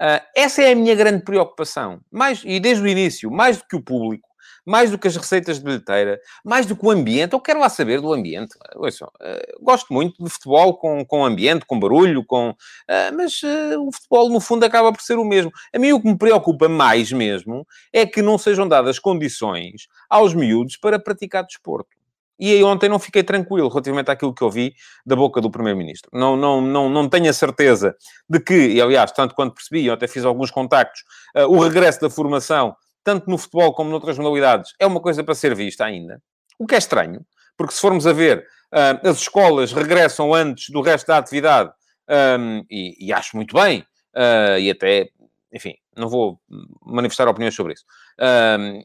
Uh, 0.00 0.22
essa 0.36 0.62
é 0.62 0.72
a 0.72 0.76
minha 0.76 0.94
grande 0.94 1.24
preocupação. 1.24 2.00
Mais, 2.10 2.42
e 2.44 2.60
desde 2.60 2.82
o 2.82 2.88
início, 2.88 3.30
mais 3.30 3.58
do 3.58 3.64
que 3.66 3.74
o 3.74 3.82
público, 3.82 4.28
mais 4.64 4.90
do 4.90 4.98
que 4.98 5.08
as 5.08 5.16
receitas 5.16 5.58
de 5.58 5.64
bilheteira, 5.64 6.20
mais 6.44 6.66
do 6.66 6.76
que 6.76 6.86
o 6.86 6.90
ambiente. 6.90 7.32
Eu 7.32 7.40
quero 7.40 7.58
lá 7.58 7.68
saber 7.68 8.00
do 8.00 8.12
ambiente. 8.12 8.54
Ouçam, 8.76 9.08
uh, 9.08 9.64
gosto 9.64 9.92
muito 9.92 10.22
de 10.22 10.30
futebol 10.30 10.78
com, 10.78 11.04
com 11.04 11.24
ambiente, 11.24 11.66
com 11.66 11.80
barulho, 11.80 12.24
com... 12.24 12.50
Uh, 12.50 13.16
mas 13.16 13.42
o 13.42 13.90
futebol, 13.90 14.28
no 14.28 14.40
fundo, 14.40 14.64
acaba 14.64 14.92
por 14.92 15.02
ser 15.02 15.18
o 15.18 15.24
mesmo. 15.24 15.50
A 15.74 15.78
mim 15.78 15.92
o 15.92 16.00
que 16.00 16.06
me 16.06 16.16
preocupa 16.16 16.68
mais 16.68 17.10
mesmo 17.10 17.66
é 17.92 18.06
que 18.06 18.22
não 18.22 18.38
sejam 18.38 18.68
dadas 18.68 19.00
condições 19.00 19.88
aos 20.08 20.32
miúdos 20.32 20.76
para 20.76 20.98
praticar 20.98 21.44
desporto. 21.44 21.97
E 22.38 22.52
aí 22.52 22.62
ontem 22.62 22.88
não 22.88 22.98
fiquei 22.98 23.22
tranquilo 23.22 23.68
relativamente 23.68 24.10
àquilo 24.10 24.32
que 24.32 24.42
eu 24.42 24.50
vi 24.50 24.74
da 25.04 25.16
boca 25.16 25.40
do 25.40 25.50
Primeiro-Ministro. 25.50 26.10
Não, 26.12 26.36
não, 26.36 26.60
não, 26.60 26.88
não 26.88 27.08
tenho 27.08 27.28
a 27.28 27.32
certeza 27.32 27.96
de 28.28 28.38
que, 28.38 28.54
e 28.54 28.80
aliás, 28.80 29.10
tanto 29.12 29.34
quanto 29.34 29.54
percebi, 29.54 29.86
eu 29.86 29.94
até 29.94 30.06
fiz 30.06 30.24
alguns 30.24 30.50
contactos, 30.50 31.02
uh, 31.36 31.46
o 31.46 31.58
regresso 31.58 32.00
da 32.00 32.08
formação, 32.08 32.76
tanto 33.02 33.28
no 33.28 33.38
futebol 33.38 33.72
como 33.72 33.90
noutras 33.90 34.18
modalidades, 34.18 34.72
é 34.78 34.86
uma 34.86 35.00
coisa 35.00 35.24
para 35.24 35.34
ser 35.34 35.54
vista 35.54 35.84
ainda. 35.84 36.22
O 36.58 36.66
que 36.66 36.74
é 36.74 36.78
estranho, 36.78 37.24
porque 37.56 37.74
se 37.74 37.80
formos 37.80 38.06
a 38.06 38.12
ver, 38.12 38.46
uh, 38.72 39.08
as 39.08 39.18
escolas 39.18 39.72
regressam 39.72 40.32
antes 40.32 40.70
do 40.70 40.80
resto 40.80 41.06
da 41.06 41.18
atividade, 41.18 41.72
um, 42.08 42.64
e, 42.70 43.06
e, 43.06 43.12
acho 43.12 43.36
muito 43.36 43.54
bem, 43.54 43.84
uh, 44.16 44.58
e 44.58 44.70
até 44.70 45.10
enfim, 45.52 45.74
não 45.96 46.08
vou 46.08 46.40
manifestar 46.84 47.28
opiniões 47.28 47.54
sobre 47.54 47.72
isso. 47.72 47.84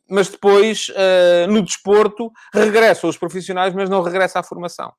Mas 0.10 0.30
depois, 0.30 0.88
uh, 0.90 1.52
no 1.52 1.62
desporto, 1.62 2.32
regressam 2.54 3.10
os 3.10 3.18
profissionais, 3.18 3.74
mas 3.74 3.90
não 3.90 4.02
regressa 4.02 4.40
à 4.40 4.44
formação. 4.44 4.94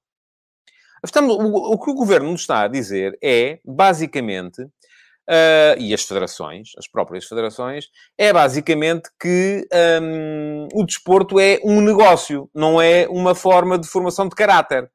Estamos, 1.04 1.36
o, 1.36 1.72
o, 1.72 1.78
que 1.78 1.90
o 1.90 1.94
governo 1.94 2.30
nos 2.30 2.42
está 2.42 2.62
a 2.62 2.68
dizer 2.68 3.18
é, 3.22 3.60
basicamente, 3.64 4.62
uh, 4.62 5.78
e 5.78 5.92
as 5.92 6.02
federações, 6.02 6.70
as 6.78 6.88
próprias 6.88 7.26
federações, 7.26 7.90
é 8.16 8.32
basicamente 8.32 9.10
que 9.20 9.66
um, 10.02 10.68
o 10.72 10.84
desporto 10.84 11.38
é 11.38 11.60
um 11.62 11.80
negócio, 11.82 12.48
não 12.54 12.80
é 12.80 13.06
uma 13.08 13.34
forma 13.34 13.78
de 13.78 13.86
formação 13.86 14.28
de 14.28 14.34
caráter. 14.34 14.90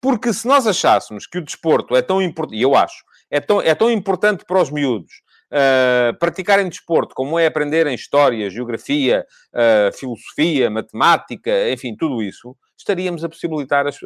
Porque 0.00 0.32
se 0.32 0.48
nós 0.48 0.66
achássemos 0.66 1.26
que 1.26 1.38
o 1.38 1.44
desporto 1.44 1.94
é 1.94 2.02
tão 2.02 2.20
importante, 2.20 2.58
e 2.58 2.62
eu 2.62 2.74
acho, 2.74 3.04
é 3.30 3.40
tão, 3.40 3.60
é 3.60 3.74
tão 3.74 3.90
importante 3.90 4.44
para 4.46 4.60
os 4.60 4.70
miúdos, 4.70 5.12
uh, 5.52 6.18
praticarem 6.18 6.68
desporto, 6.68 7.14
como 7.14 7.38
é 7.38 7.46
aprenderem 7.46 7.94
história, 7.94 8.50
geografia, 8.50 9.26
uh, 9.54 9.96
filosofia, 9.96 10.70
matemática, 10.70 11.70
enfim, 11.70 11.94
tudo 11.94 12.22
isso, 12.22 12.56
estaríamos 12.76 13.22
a 13.22 13.28
possibilitar 13.28 13.86
as, 13.86 13.96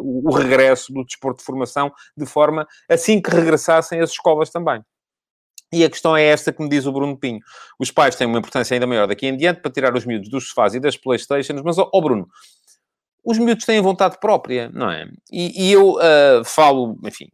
o 0.00 0.34
regresso 0.34 0.92
do 0.92 1.04
desporto 1.04 1.38
de 1.38 1.44
formação 1.44 1.92
de 2.16 2.26
forma 2.26 2.66
assim 2.88 3.22
que 3.22 3.30
regressassem 3.30 4.00
as 4.00 4.10
escolas 4.10 4.50
também. 4.50 4.82
E 5.72 5.84
a 5.84 5.90
questão 5.90 6.16
é 6.16 6.24
esta 6.24 6.52
que 6.52 6.60
me 6.60 6.68
diz 6.68 6.84
o 6.84 6.92
Bruno 6.92 7.16
Pinho. 7.16 7.38
Os 7.78 7.92
pais 7.92 8.16
têm 8.16 8.26
uma 8.26 8.40
importância 8.40 8.74
ainda 8.74 8.88
maior 8.88 9.06
daqui 9.06 9.26
em 9.28 9.36
diante 9.36 9.60
para 9.60 9.70
tirar 9.70 9.96
os 9.96 10.04
miúdos 10.04 10.28
dos 10.28 10.48
sofás 10.48 10.74
e 10.74 10.80
das 10.80 10.96
Playstations, 10.96 11.62
mas, 11.62 11.78
ó 11.78 11.88
oh, 11.92 12.02
Bruno, 12.02 12.26
os 13.24 13.38
miúdos 13.38 13.64
têm 13.64 13.80
vontade 13.80 14.18
própria, 14.18 14.68
não 14.70 14.90
é? 14.90 15.06
E, 15.30 15.68
e 15.68 15.72
eu 15.72 15.92
uh, 15.92 16.44
falo, 16.44 16.98
enfim, 17.04 17.30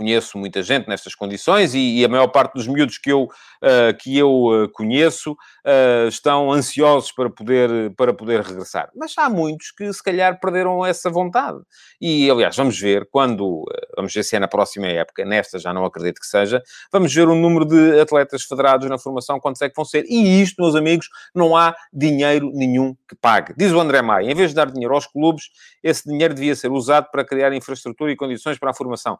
conheço 0.00 0.38
muita 0.38 0.62
gente 0.62 0.88
nestas 0.88 1.14
condições 1.14 1.74
e, 1.74 1.98
e, 1.98 2.04
a 2.04 2.08
maior 2.08 2.28
parte 2.28 2.54
dos 2.54 2.66
miúdos 2.66 2.96
que 2.96 3.12
eu, 3.12 3.24
uh, 3.24 3.94
que 3.98 4.16
eu 4.16 4.30
uh, 4.46 4.68
conheço 4.70 5.32
uh, 5.32 6.08
estão 6.08 6.50
ansiosos 6.50 7.12
para 7.12 7.28
poder, 7.28 7.94
para 7.96 8.14
poder 8.14 8.40
regressar. 8.40 8.90
Mas 8.96 9.12
há 9.18 9.28
muitos 9.28 9.70
que, 9.72 9.92
se 9.92 10.02
calhar, 10.02 10.40
perderam 10.40 10.84
essa 10.86 11.10
vontade. 11.10 11.58
E, 12.00 12.30
aliás, 12.30 12.56
vamos 12.56 12.80
ver 12.80 13.06
quando, 13.10 13.66
vamos 13.94 14.14
ver 14.14 14.22
se 14.22 14.36
é 14.36 14.38
na 14.38 14.48
próxima 14.48 14.86
época, 14.86 15.22
nesta 15.22 15.58
já 15.58 15.74
não 15.74 15.84
acredito 15.84 16.18
que 16.18 16.26
seja, 16.26 16.62
vamos 16.90 17.12
ver 17.12 17.28
o 17.28 17.34
número 17.34 17.66
de 17.66 18.00
atletas 18.00 18.44
federados 18.44 18.88
na 18.88 18.98
formação, 18.98 19.38
quantos 19.38 19.60
é 19.60 19.68
que 19.68 19.76
vão 19.76 19.84
ser. 19.84 20.06
E 20.08 20.40
isto, 20.40 20.62
meus 20.62 20.74
amigos, 20.74 21.10
não 21.34 21.54
há 21.54 21.76
dinheiro 21.92 22.50
nenhum 22.54 22.96
que 23.06 23.14
pague. 23.14 23.52
Diz 23.54 23.70
o 23.70 23.78
André 23.78 24.00
Maia, 24.00 24.30
em 24.30 24.34
vez 24.34 24.50
de 24.50 24.56
dar 24.56 24.70
dinheiro 24.70 24.94
aos 24.94 25.06
clubes, 25.06 25.50
esse 25.82 26.08
dinheiro 26.08 26.32
devia 26.32 26.56
ser 26.56 26.70
usado 26.70 27.10
para 27.10 27.22
criar 27.22 27.52
infraestrutura 27.52 28.10
e 28.10 28.16
condições 28.16 28.58
para 28.58 28.70
a 28.70 28.74
formação. 28.74 29.18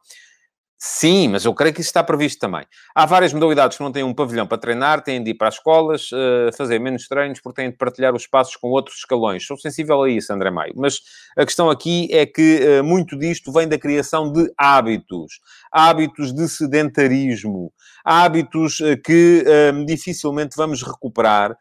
Sim, 0.83 1.29
mas 1.29 1.45
eu 1.45 1.53
creio 1.53 1.75
que 1.75 1.83
isso 1.83 1.91
está 1.91 2.03
previsto 2.03 2.41
também. 2.41 2.65
Há 2.95 3.05
várias 3.05 3.35
modalidades 3.35 3.77
que 3.77 3.83
não 3.83 3.93
têm 3.93 4.03
um 4.03 4.15
pavilhão 4.15 4.47
para 4.47 4.57
treinar, 4.57 5.03
têm 5.03 5.23
de 5.23 5.33
ir 5.33 5.35
para 5.35 5.49
as 5.49 5.57
escolas, 5.57 6.11
uh, 6.11 6.57
fazer 6.57 6.79
menos 6.79 7.07
treinos, 7.07 7.39
porque 7.39 7.61
têm 7.61 7.71
de 7.71 7.77
partilhar 7.77 8.15
os 8.15 8.23
espaços 8.23 8.57
com 8.57 8.69
outros 8.69 8.97
escalões. 8.97 9.47
Sou 9.47 9.59
sensível 9.59 10.03
a 10.03 10.09
isso, 10.09 10.33
André 10.33 10.51
Maio. 10.51 10.73
Mas 10.75 11.03
a 11.37 11.45
questão 11.45 11.69
aqui 11.69 12.09
é 12.11 12.25
que 12.25 12.81
uh, 12.81 12.83
muito 12.83 13.15
disto 13.19 13.53
vem 13.53 13.69
da 13.69 13.79
criação 13.79 14.33
de 14.33 14.51
hábitos. 14.57 15.41
Hábitos 15.71 16.33
de 16.33 16.49
sedentarismo. 16.49 17.71
Hábitos 18.03 18.81
uh, 18.81 18.97
que 19.05 19.45
dificilmente 19.87 20.57
vamos 20.57 20.83
recuperar, 20.83 21.55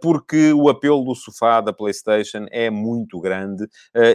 porque 0.00 0.52
o 0.52 0.68
apelo 0.68 1.02
do 1.02 1.14
sofá 1.14 1.60
da 1.60 1.72
PlayStation 1.72 2.46
é 2.52 2.70
muito 2.70 3.20
grande 3.20 3.66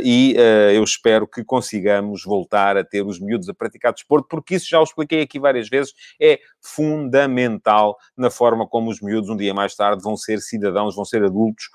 e 0.02 0.36
eu 0.74 0.84
espero 0.84 1.28
que 1.28 1.44
consigamos 1.44 2.24
voltar 2.24 2.78
a 2.78 2.84
ter 2.84 3.06
os 3.06 3.20
miúdos 3.20 3.50
a 3.50 3.54
praticar 3.54 3.94
desporto, 3.94 4.28
porque 4.42 4.56
isso 4.56 4.68
já 4.70 4.80
o 4.80 4.84
expliquei 4.84 5.22
aqui 5.22 5.40
várias 5.40 5.70
vezes, 5.70 5.94
é 6.20 6.40
fundamental 6.62 7.98
na 8.16 8.30
forma 8.30 8.68
como 8.68 8.90
os 8.90 9.02
miúdos, 9.02 9.30
um 9.30 9.38
dia 9.38 9.54
mais 9.54 9.76
tarde, 9.76 10.04
vão 10.04 10.18
ser 10.18 10.40
cidadãos, 10.40 10.96
vão 10.96 11.06
ser 11.06 11.24
adultos, 11.24 11.66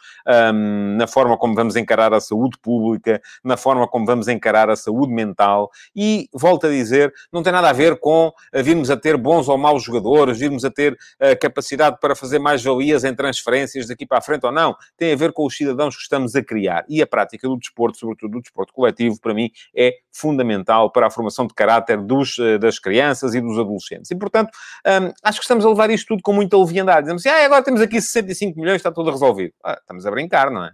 um, 0.54 0.96
na 0.96 1.06
forma 1.06 1.36
como 1.36 1.54
vamos 1.54 1.76
encarar 1.76 2.12
a 2.12 2.20
saúde 2.20 2.58
pública, 2.60 3.20
na 3.42 3.56
forma 3.56 3.86
como 3.88 4.04
vamos 4.06 4.28
encarar 4.28 4.70
a 4.70 4.76
saúde 4.76 5.12
mental. 5.12 5.70
E, 5.94 6.28
volto 6.32 6.66
a 6.66 6.70
dizer, 6.70 7.12
não 7.32 7.42
tem 7.42 7.52
nada 7.52 7.70
a 7.70 7.72
ver 7.72 7.98
com 7.98 8.32
virmos 8.54 8.90
a 8.90 8.96
ter 8.96 9.16
bons 9.16 9.48
ou 9.48 9.56
maus 9.56 9.82
jogadores, 9.82 10.38
virmos 10.38 10.64
a 10.64 10.70
ter 10.70 10.96
a 11.20 11.34
capacidade 11.36 11.98
para 12.00 12.14
fazer 12.14 12.38
mais 12.38 12.62
valias 12.62 13.04
em 13.04 13.14
transferências 13.14 13.86
daqui 13.86 14.06
para 14.06 14.18
a 14.18 14.22
frente 14.22 14.44
ou 14.44 14.52
não. 14.52 14.76
Tem 14.96 15.12
a 15.12 15.16
ver 15.16 15.32
com 15.32 15.46
os 15.46 15.56
cidadãos 15.56 15.96
que 15.96 16.02
estamos 16.02 16.34
a 16.34 16.42
criar. 16.42 16.84
E 16.88 17.02
a 17.02 17.06
prática 17.06 17.48
do 17.48 17.58
desporto, 17.58 17.98
sobretudo 17.98 18.32
do 18.32 18.40
desporto 18.40 18.72
coletivo, 18.72 19.18
para 19.20 19.34
mim, 19.34 19.50
é 19.74 19.94
fundamental 20.10 20.90
para 20.90 21.06
a 21.06 21.10
formação 21.10 21.46
de 21.46 21.54
caráter 21.54 22.00
dos 22.00 22.36
das 22.58 22.78
crianças 22.78 23.34
e 23.34 23.40
dos 23.40 23.58
adolescentes. 23.58 24.10
E, 24.10 24.16
portanto, 24.16 24.50
um, 24.86 25.12
acho 25.22 25.38
que 25.38 25.44
estamos 25.44 25.64
a 25.64 25.68
levar 25.68 25.90
isto 25.90 26.08
tudo 26.08 26.22
com 26.22 26.32
muita 26.32 26.56
leviandade. 26.56 27.02
Dizemos 27.02 27.26
assim, 27.26 27.34
ah, 27.34 27.44
agora 27.44 27.62
temos 27.62 27.80
aqui 27.80 28.00
65 28.00 28.58
milhões, 28.58 28.76
está 28.76 28.90
tudo 28.90 29.10
resolvido. 29.10 29.52
Ah, 29.64 29.78
estamos 29.80 30.06
a 30.06 30.10
brincar, 30.10 30.50
não 30.50 30.64
é? 30.64 30.72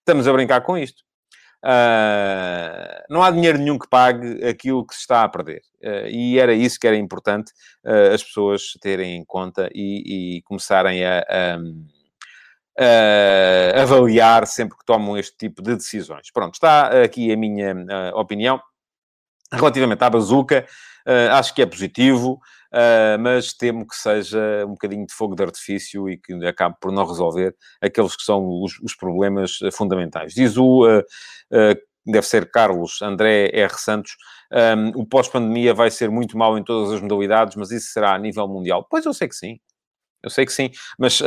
Estamos 0.00 0.26
a 0.26 0.32
brincar 0.32 0.60
com 0.62 0.76
isto. 0.76 1.02
Uh, 1.64 3.04
não 3.08 3.22
há 3.22 3.30
dinheiro 3.30 3.56
nenhum 3.56 3.78
que 3.78 3.88
pague 3.88 4.44
aquilo 4.44 4.84
que 4.84 4.94
se 4.94 5.02
está 5.02 5.22
a 5.22 5.28
perder. 5.28 5.62
Uh, 5.80 6.08
e 6.08 6.38
era 6.38 6.52
isso 6.52 6.78
que 6.78 6.88
era 6.88 6.96
importante 6.96 7.52
uh, 7.86 8.12
as 8.12 8.22
pessoas 8.22 8.72
terem 8.80 9.16
em 9.16 9.24
conta 9.24 9.70
e, 9.72 10.38
e 10.38 10.42
começarem 10.42 11.04
a, 11.04 11.20
a, 11.20 11.56
a, 13.78 13.82
avaliar 13.82 14.44
sempre 14.48 14.76
que 14.76 14.84
tomam 14.84 15.16
este 15.16 15.36
tipo 15.36 15.62
de 15.62 15.76
decisões. 15.76 16.32
Pronto, 16.32 16.54
está 16.54 17.04
aqui 17.04 17.32
a 17.32 17.36
minha 17.36 17.72
opinião. 18.14 18.60
Relativamente 19.52 20.02
à 20.02 20.10
bazuca, 20.10 20.66
uh, 21.06 21.32
acho 21.32 21.54
que 21.54 21.62
é 21.62 21.66
positivo, 21.66 22.40
uh, 22.72 23.18
mas 23.20 23.52
temo 23.52 23.86
que 23.86 23.94
seja 23.94 24.64
um 24.66 24.70
bocadinho 24.70 25.06
de 25.06 25.14
fogo 25.14 25.34
de 25.34 25.42
artifício 25.42 26.08
e 26.08 26.16
que 26.16 26.32
acabe 26.46 26.76
por 26.80 26.90
não 26.90 27.06
resolver 27.06 27.54
aqueles 27.80 28.16
que 28.16 28.22
são 28.22 28.46
os, 28.62 28.78
os 28.80 28.94
problemas 28.94 29.58
fundamentais. 29.72 30.32
Diz 30.32 30.56
o 30.56 30.86
uh, 30.86 31.02
deve 32.06 32.26
ser 32.26 32.50
Carlos 32.50 33.00
André 33.00 33.50
R. 33.52 33.74
Santos, 33.78 34.16
um, 34.52 35.00
o 35.00 35.06
pós-pandemia 35.06 35.72
vai 35.72 35.90
ser 35.90 36.10
muito 36.10 36.36
mau 36.36 36.58
em 36.58 36.64
todas 36.64 36.92
as 36.92 37.00
modalidades, 37.00 37.56
mas 37.56 37.70
isso 37.70 37.92
será 37.92 38.14
a 38.14 38.18
nível 38.18 38.46
mundial. 38.48 38.86
Pois 38.90 39.04
eu 39.04 39.14
sei 39.14 39.28
que 39.28 39.36
sim. 39.36 39.58
Eu 40.22 40.30
sei 40.30 40.46
que 40.46 40.52
sim, 40.52 40.70
mas 40.98 41.20
uh, 41.20 41.24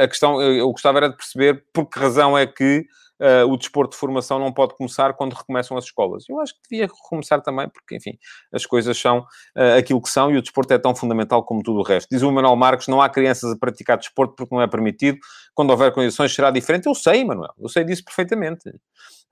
a 0.00 0.08
questão, 0.08 0.40
eu, 0.40 0.54
eu 0.54 0.70
gostava 0.70 0.98
era 0.98 1.08
de 1.08 1.16
perceber 1.16 1.64
por 1.72 1.86
que 1.86 1.98
razão 1.98 2.36
é 2.36 2.46
que 2.46 2.86
uh, 3.20 3.50
o 3.50 3.56
desporto 3.56 3.92
de 3.92 3.98
formação 3.98 4.38
não 4.38 4.52
pode 4.52 4.76
começar 4.76 5.12
quando 5.14 5.34
recomeçam 5.34 5.76
as 5.76 5.84
escolas. 5.84 6.24
Eu 6.28 6.40
acho 6.40 6.54
que 6.54 6.60
devia 6.70 6.88
começar 7.08 7.40
também, 7.40 7.68
porque, 7.68 7.96
enfim, 7.96 8.18
as 8.52 8.66
coisas 8.66 8.98
são 8.98 9.20
uh, 9.20 9.78
aquilo 9.78 10.00
que 10.00 10.08
são 10.08 10.30
e 10.30 10.36
o 10.36 10.42
desporto 10.42 10.72
é 10.72 10.78
tão 10.78 10.94
fundamental 10.94 11.44
como 11.44 11.62
tudo 11.62 11.80
o 11.80 11.82
resto. 11.82 12.08
Diz 12.10 12.22
o 12.22 12.30
Manuel 12.30 12.56
Marques, 12.56 12.88
não 12.88 13.00
há 13.00 13.08
crianças 13.08 13.52
a 13.52 13.56
praticar 13.58 13.98
desporto 13.98 14.34
porque 14.36 14.54
não 14.54 14.62
é 14.62 14.66
permitido. 14.66 15.18
Quando 15.54 15.70
houver 15.70 15.92
condições 15.92 16.34
será 16.34 16.50
diferente. 16.50 16.86
Eu 16.86 16.94
sei, 16.94 17.24
Manuel, 17.24 17.52
eu 17.58 17.68
sei 17.68 17.84
disso 17.84 18.04
perfeitamente. 18.04 18.72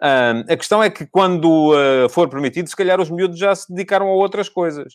A 0.00 0.56
questão 0.56 0.82
é 0.82 0.90
que 0.90 1.06
quando 1.06 1.72
for 2.10 2.28
permitido, 2.28 2.68
se 2.68 2.74
calhar 2.74 3.00
os 3.00 3.10
miúdos 3.10 3.38
já 3.38 3.54
se 3.54 3.72
dedicaram 3.72 4.08
a 4.08 4.12
outras 4.12 4.48
coisas. 4.48 4.94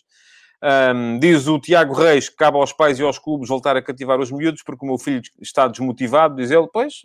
Um, 0.60 1.20
diz 1.20 1.46
o 1.46 1.60
Tiago 1.60 1.94
Reis 1.94 2.28
que 2.28 2.36
cabe 2.36 2.56
aos 2.56 2.72
pais 2.72 2.98
e 2.98 3.02
aos 3.02 3.18
clubes 3.18 3.48
voltar 3.48 3.76
a 3.76 3.82
cativar 3.82 4.18
os 4.18 4.32
miúdos 4.32 4.62
porque 4.64 4.84
o 4.84 4.88
meu 4.88 4.98
filho 4.98 5.22
está 5.40 5.68
desmotivado. 5.68 6.36
Diz 6.36 6.50
ele, 6.50 6.66
pois, 6.72 7.00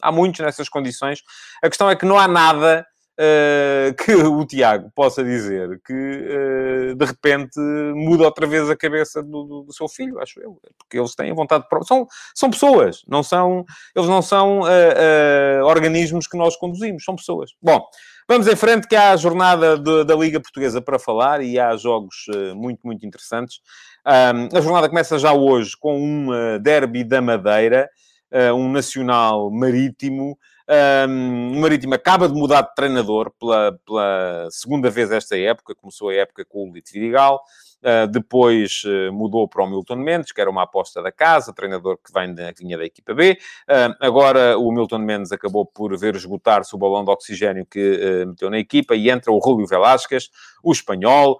há 0.00 0.12
muitos 0.12 0.40
nessas 0.40 0.68
condições. 0.68 1.22
A 1.62 1.68
questão 1.68 1.88
é 1.88 1.96
que 1.96 2.04
não 2.04 2.18
há 2.18 2.28
nada 2.28 2.86
uh, 3.18 3.94
que 4.02 4.14
o 4.14 4.44
Tiago 4.46 4.90
possa 4.94 5.22
dizer 5.22 5.80
que 5.84 5.92
uh, 5.92 6.94
de 6.94 7.04
repente 7.04 7.58
muda 7.94 8.24
outra 8.24 8.46
vez 8.46 8.68
a 8.70 8.76
cabeça 8.76 9.22
do, 9.22 9.44
do, 9.44 9.62
do, 9.64 9.72
seu 9.72 9.88
filho, 9.88 10.20
acho 10.20 10.40
eu, 10.40 10.58
porque 10.78 10.98
eles 10.98 11.14
têm 11.14 11.34
vontade 11.34 11.64
de 11.64 11.86
são 11.86 12.06
são 12.34 12.50
pessoas, 12.50 13.02
não 13.06 13.22
são 13.22 13.64
eles 13.94 14.08
não 14.08 14.22
são 14.22 14.60
uh, 14.60 15.64
organismos 15.64 16.26
que 16.26 16.36
nós 16.36 16.56
conduzimos, 16.56 17.04
são 17.04 17.16
pessoas. 17.16 17.50
Bom, 17.60 17.84
vamos 18.28 18.46
em 18.46 18.56
frente 18.56 18.86
que 18.86 18.96
há 18.96 19.12
a 19.12 19.16
jornada 19.16 19.78
de, 19.78 20.04
da 20.04 20.14
Liga 20.14 20.40
Portuguesa 20.40 20.80
para 20.80 20.98
falar 20.98 21.42
e 21.42 21.58
há 21.58 21.76
jogos 21.76 22.26
muito 22.54 22.80
muito 22.86 23.06
interessantes. 23.06 23.60
Um, 24.06 24.56
a 24.56 24.60
jornada 24.60 24.88
começa 24.88 25.18
já 25.18 25.32
hoje 25.32 25.76
com 25.78 25.98
um 25.98 26.58
derby 26.60 27.04
da 27.04 27.20
Madeira, 27.20 27.88
um 28.54 28.70
nacional 28.70 29.50
marítimo. 29.50 30.36
Um, 30.72 31.58
o 31.58 31.60
Marítimo 31.60 31.92
acaba 31.92 32.26
de 32.26 32.34
mudar 32.34 32.62
de 32.62 32.74
treinador 32.74 33.30
pela, 33.38 33.78
pela, 33.84 34.48
segunda 34.50 34.88
vez 34.88 35.10
esta 35.10 35.36
época. 35.36 35.74
Começou 35.74 36.08
a 36.08 36.14
época 36.14 36.46
com 36.46 36.70
o 36.70 36.72
Lito 36.72 36.90
Vidigal. 36.92 37.42
Uh, 37.82 38.06
depois 38.06 38.82
uh, 38.84 39.12
mudou 39.12 39.46
para 39.46 39.62
o 39.64 39.68
Milton 39.68 39.96
Mendes, 39.96 40.32
que 40.32 40.40
era 40.40 40.48
uma 40.48 40.62
aposta 40.62 41.02
da 41.02 41.10
casa, 41.10 41.52
treinador 41.52 41.98
que 41.98 42.12
vem 42.12 42.32
da, 42.32 42.52
vinha 42.52 42.78
da 42.78 42.86
equipa 42.86 43.12
B. 43.12 43.36
Uh, 43.68 43.94
agora 44.00 44.56
o 44.56 44.72
Milton 44.72 45.00
Mendes 45.00 45.30
acabou 45.30 45.66
por 45.66 45.94
ver 45.98 46.14
esgotar-se 46.14 46.74
o 46.74 46.78
balão 46.78 47.04
de 47.04 47.10
oxigênio 47.10 47.66
que 47.66 48.24
meteu 48.26 48.48
na 48.48 48.58
equipa 48.58 48.94
e 48.94 49.10
entra 49.10 49.32
o 49.32 49.38
Rúlio 49.38 49.66
Velasquez, 49.66 50.30
o 50.62 50.72
espanhol, 50.72 51.38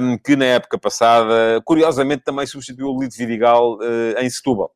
um, 0.00 0.16
que 0.16 0.36
na 0.36 0.44
época 0.44 0.78
passada, 0.78 1.60
curiosamente, 1.64 2.22
também 2.22 2.46
substituiu 2.46 2.88
o 2.88 3.00
Lito 3.00 3.16
Vidigal 3.16 3.78
em 4.18 4.30
Setúbal. 4.30 4.72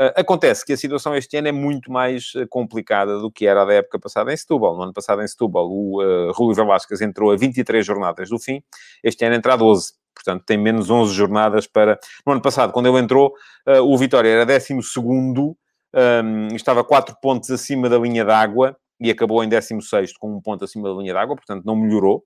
Uh, 0.00 0.16
acontece 0.16 0.64
que 0.64 0.72
a 0.72 0.76
situação 0.78 1.14
este 1.14 1.36
ano 1.36 1.48
é 1.48 1.52
muito 1.52 1.92
mais 1.92 2.34
uh, 2.34 2.48
complicada 2.48 3.18
do 3.18 3.30
que 3.30 3.46
era 3.46 3.66
da 3.66 3.74
época 3.74 3.98
passada 3.98 4.32
em 4.32 4.36
Setúbal. 4.36 4.74
No 4.74 4.84
ano 4.84 4.94
passado 4.94 5.20
em 5.20 5.28
Setúbal, 5.28 5.68
o 5.68 6.02
uh, 6.02 6.32
Rúlio 6.32 6.54
Velasquez 6.54 7.02
entrou 7.02 7.30
a 7.30 7.36
23 7.36 7.84
jornadas 7.84 8.30
do 8.30 8.38
fim, 8.38 8.62
este 9.04 9.26
ano 9.26 9.34
entra 9.34 9.52
a 9.52 9.56
12. 9.56 9.92
Portanto, 10.14 10.42
tem 10.46 10.56
menos 10.56 10.88
11 10.88 11.12
jornadas 11.12 11.66
para... 11.66 11.98
No 12.26 12.32
ano 12.32 12.40
passado, 12.40 12.72
quando 12.72 12.88
ele 12.88 12.98
entrou, 12.98 13.34
uh, 13.68 13.82
o 13.82 13.98
Vitória 13.98 14.30
era 14.30 14.46
12 14.46 14.82
segundo, 14.84 15.54
um, 15.94 16.48
estava 16.54 16.82
4 16.82 17.16
pontos 17.20 17.50
acima 17.50 17.86
da 17.86 17.98
linha 17.98 18.24
d'água 18.24 18.74
e 18.98 19.10
acabou 19.10 19.44
em 19.44 19.50
16 19.50 20.16
com 20.16 20.34
um 20.34 20.40
ponto 20.40 20.64
acima 20.64 20.88
da 20.88 20.98
linha 20.98 21.12
d'água, 21.12 21.36
portanto 21.36 21.62
não 21.66 21.76
melhorou 21.76 22.24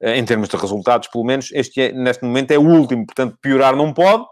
em 0.00 0.24
termos 0.24 0.48
de 0.48 0.56
resultados, 0.56 1.08
pelo 1.08 1.24
menos. 1.24 1.50
Este, 1.52 1.80
é, 1.80 1.92
neste 1.92 2.24
momento, 2.24 2.50
é 2.50 2.58
o 2.58 2.62
último, 2.62 3.06
portanto, 3.06 3.38
piorar 3.40 3.76
não 3.76 3.92
pode. 3.92 4.24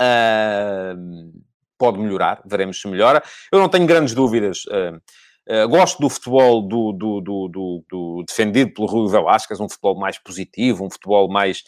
Uh, 0.00 1.32
pode 1.78 1.98
melhorar, 1.98 2.40
veremos 2.44 2.80
se 2.80 2.88
melhora. 2.88 3.22
Eu 3.50 3.58
não 3.58 3.68
tenho 3.68 3.86
grandes 3.86 4.14
dúvidas. 4.14 4.64
Uh, 4.66 5.64
uh, 5.64 5.68
gosto 5.68 6.00
do 6.00 6.08
futebol 6.08 6.62
do, 6.62 6.92
do, 6.92 7.20
do, 7.20 7.48
do, 7.48 7.84
do 7.88 8.24
defendido 8.26 8.72
pelo 8.74 8.86
Rui 8.86 9.10
Velasquez, 9.10 9.60
um 9.60 9.68
futebol 9.68 9.98
mais 9.98 10.18
positivo, 10.18 10.84
um 10.84 10.90
futebol 10.90 11.28
mais 11.28 11.64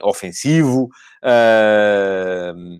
ofensivo. 0.00 0.88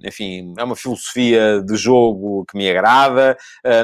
enfim, 0.02 0.54
é 0.58 0.64
uma 0.64 0.74
filosofia 0.74 1.62
de 1.62 1.76
jogo 1.76 2.44
que 2.46 2.56
me 2.56 2.68
agrada. 2.68 3.36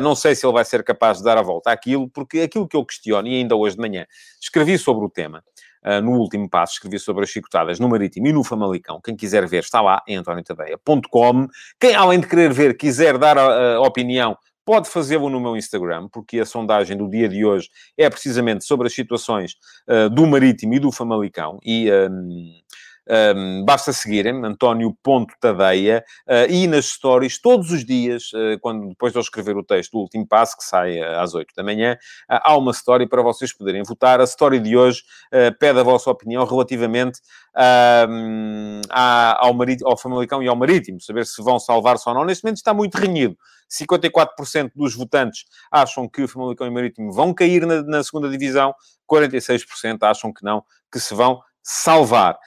não 0.03 0.17
sei 0.17 0.35
se 0.35 0.45
ele 0.45 0.53
vai 0.55 0.65
ser 0.65 0.83
capaz 0.83 1.19
de 1.19 1.25
dar 1.25 1.39
a 1.39 1.43
volta 1.43 1.71
àquilo, 1.71 2.09
porque 2.09 2.41
aquilo 2.41 2.67
que 2.67 2.77
eu 2.77 2.85
questiono, 2.85 3.29
e 3.29 3.37
ainda 3.37 3.55
hoje 3.55 3.77
de 3.77 3.83
manhã 3.83 4.07
escrevi 4.41 4.77
sobre 4.77 5.05
o 5.05 5.11
tema, 5.11 5.45
uh, 5.89 6.03
no 6.03 6.13
último 6.13 6.49
passo, 6.49 6.75
escrevi 6.75 6.99
sobre 6.99 7.25
as 7.25 7.31
chicotadas 7.31 7.81
no 7.81 7.89
Marítimo 7.89 8.27
e 8.27 8.33
no 8.33 8.45
Famalicão. 8.45 9.01
Quem 9.03 9.17
quiser 9.17 9.47
ver, 9.47 9.63
está 9.63 9.81
lá 9.81 10.03
em 10.07 10.17
antoniotadeia.com. 10.17 11.49
Quem, 11.81 11.95
além 11.95 12.21
de 12.21 12.27
querer 12.27 12.53
ver, 12.53 12.77
quiser 12.77 13.17
dar 13.17 13.39
a, 13.39 13.77
a 13.77 13.81
opinião, 13.81 14.37
pode 14.65 14.91
fazê-lo 14.91 15.31
no 15.31 15.41
meu 15.41 15.57
Instagram, 15.57 16.09
porque 16.13 16.41
a 16.41 16.45
sondagem 16.45 16.97
do 16.97 17.09
dia 17.09 17.29
de 17.29 17.45
hoje 17.45 17.71
é 17.97 18.11
precisamente 18.11 18.65
sobre 18.65 18.87
as 18.87 18.93
situações 18.93 19.55
uh, 19.89 20.11
do 20.11 20.27
Marítimo 20.27 20.75
e 20.75 20.79
do 20.79 20.93
Famalicão. 20.93 21.59
E... 21.65 21.91
Um, 21.91 22.61
um, 23.09 23.65
basta 23.65 23.93
seguirem-me, 23.93 24.47
António.tadeia, 24.47 26.05
uh, 26.27 26.51
e 26.51 26.67
nas 26.67 26.87
stories, 26.87 27.41
todos 27.41 27.71
os 27.71 27.85
dias, 27.85 28.25
uh, 28.33 28.59
quando, 28.61 28.89
depois 28.89 29.13
de 29.13 29.19
eu 29.19 29.23
escrever 29.23 29.57
o 29.57 29.65
texto 29.65 29.93
do 29.93 29.99
último 29.99 30.27
passo, 30.27 30.57
que 30.57 30.65
sai 30.65 31.01
uh, 31.01 31.21
às 31.21 31.35
8 31.35 31.55
da 31.57 31.63
manhã, 31.63 31.97
há 32.29 32.57
uma 32.57 32.73
story 32.73 33.09
para 33.09 33.23
vocês 33.23 33.57
poderem 33.57 33.83
votar. 33.83 34.21
A 34.21 34.25
story 34.25 34.61
de 34.61 34.77
hoje 34.77 35.03
pede 35.59 35.79
a 35.79 35.83
vossa 35.83 36.11
opinião 36.11 36.45
relativamente 36.45 37.21
ao, 38.91 39.55
ao 39.85 39.97
Famalicão 39.97 40.43
e 40.43 40.49
ao 40.49 40.57
Marítimo, 40.57 41.01
saber 41.01 41.27
se 41.27 41.43
vão 41.43 41.59
salvar-se 41.59 42.09
ou 42.09 42.15
não. 42.15 42.25
Neste 42.25 42.45
momento 42.45 42.59
está 42.59 42.75
muito 42.75 42.97
renhido. 42.97 43.37
54% 43.71 44.73
dos 44.75 44.95
votantes 44.95 45.45
acham 45.71 46.09
que 46.09 46.23
o 46.23 46.29
Famalicão 46.29 46.67
e 46.67 46.71
o 46.71 46.73
Marítimo 46.73 47.13
vão 47.13 47.35
cair 47.35 47.67
na, 47.67 47.83
na 47.83 48.03
segunda 48.03 48.29
divisão, 48.29 48.75
46% 49.11 49.99
acham 50.03 50.33
que 50.33 50.43
não, 50.43 50.63
que 50.91 50.99
se 50.99 51.15
vão 51.15 51.41
salvar. 51.63 52.39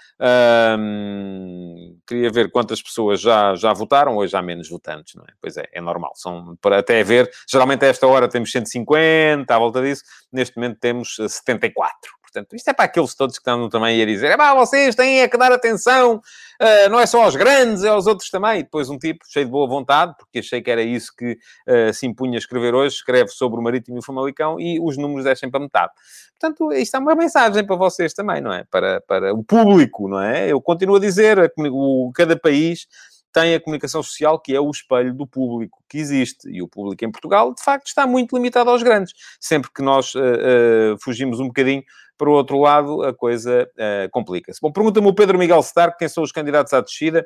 queria 2.07 2.31
ver 2.31 2.51
quantas 2.51 2.81
pessoas 2.81 3.21
já, 3.21 3.55
já 3.55 3.73
votaram, 3.73 4.17
hoje 4.17 4.35
há 4.35 4.41
menos 4.41 4.69
votantes, 4.69 5.15
não 5.15 5.23
é? 5.23 5.33
Pois 5.39 5.57
é, 5.57 5.65
é 5.73 5.81
normal. 5.81 6.11
São, 6.15 6.55
para 6.61 6.79
até 6.79 7.03
ver, 7.03 7.29
geralmente 7.49 7.85
a 7.85 7.87
esta 7.87 8.07
hora 8.07 8.27
temos 8.27 8.51
150, 8.51 9.53
à 9.53 9.59
volta 9.59 9.81
disso, 9.81 10.03
neste 10.31 10.55
momento 10.57 10.79
temos 10.79 11.15
74. 11.27 12.20
Portanto, 12.31 12.55
isto 12.55 12.69
é 12.69 12.73
para 12.73 12.85
aqueles 12.85 13.13
todos 13.13 13.35
que 13.35 13.41
estão 13.41 13.67
também 13.67 14.01
a 14.01 14.05
dizer, 14.05 14.31
é 14.31 14.37
pá, 14.37 14.53
vocês 14.55 14.95
têm 14.95 15.19
é 15.19 15.27
que 15.27 15.37
dar 15.37 15.51
atenção, 15.51 16.15
uh, 16.15 16.89
não 16.89 16.97
é 16.97 17.05
só 17.05 17.23
aos 17.23 17.35
grandes, 17.35 17.83
é 17.83 17.89
aos 17.89 18.07
outros 18.07 18.29
também. 18.29 18.61
E 18.61 18.63
depois 18.63 18.89
um 18.89 18.97
tipo 18.97 19.25
cheio 19.27 19.45
de 19.45 19.51
boa 19.51 19.67
vontade, 19.67 20.15
porque 20.17 20.39
achei 20.39 20.61
que 20.61 20.71
era 20.71 20.81
isso 20.81 21.13
que 21.13 21.33
uh, 21.67 21.93
se 21.93 22.07
impunha 22.07 22.37
a 22.37 22.39
escrever 22.39 22.73
hoje, 22.73 22.95
escreve 22.95 23.29
sobre 23.31 23.59
o 23.59 23.63
Marítimo 23.63 23.97
e 23.97 23.99
o 23.99 24.03
Famalicão 24.03 24.57
e 24.59 24.79
os 24.79 24.97
números 24.97 25.25
descem 25.25 25.51
para 25.51 25.59
metade. 25.59 25.91
Portanto, 26.39 26.71
isto 26.71 26.95
é 26.95 26.99
uma 26.99 27.15
mensagem 27.15 27.65
para 27.65 27.75
vocês 27.75 28.13
também, 28.13 28.41
não 28.41 28.53
é? 28.53 28.63
Para, 28.71 29.01
para 29.01 29.33
o 29.33 29.43
público, 29.43 30.07
não 30.07 30.21
é? 30.21 30.51
Eu 30.51 30.61
continuo 30.61 30.95
a 30.95 30.99
dizer, 30.99 31.51
o, 31.69 32.11
cada 32.15 32.39
país 32.39 32.87
tem 33.31 33.55
a 33.55 33.59
comunicação 33.59 34.03
social 34.03 34.39
que 34.39 34.55
é 34.55 34.59
o 34.59 34.69
espelho 34.69 35.13
do 35.13 35.25
público 35.25 35.81
que 35.87 35.97
existe. 35.97 36.49
E 36.49 36.61
o 36.61 36.67
público 36.67 37.03
em 37.05 37.11
Portugal, 37.11 37.53
de 37.53 37.63
facto, 37.63 37.87
está 37.87 38.05
muito 38.05 38.35
limitado 38.35 38.69
aos 38.69 38.83
grandes. 38.83 39.13
Sempre 39.39 39.71
que 39.73 39.81
nós 39.81 40.13
uh, 40.15 40.19
uh, 40.19 40.97
fugimos 40.99 41.39
um 41.39 41.47
bocadinho 41.47 41.83
para 42.17 42.29
o 42.29 42.33
outro 42.33 42.59
lado, 42.59 43.03
a 43.03 43.13
coisa 43.13 43.67
uh, 43.73 44.09
complica-se. 44.11 44.59
Bom, 44.61 44.71
pergunta-me 44.71 45.07
o 45.07 45.13
Pedro 45.13 45.39
Miguel 45.39 45.59
Stark 45.61 45.97
quem 45.97 46.07
são 46.07 46.23
os 46.23 46.31
candidatos 46.31 46.71
à 46.71 46.81
descida 46.81 47.25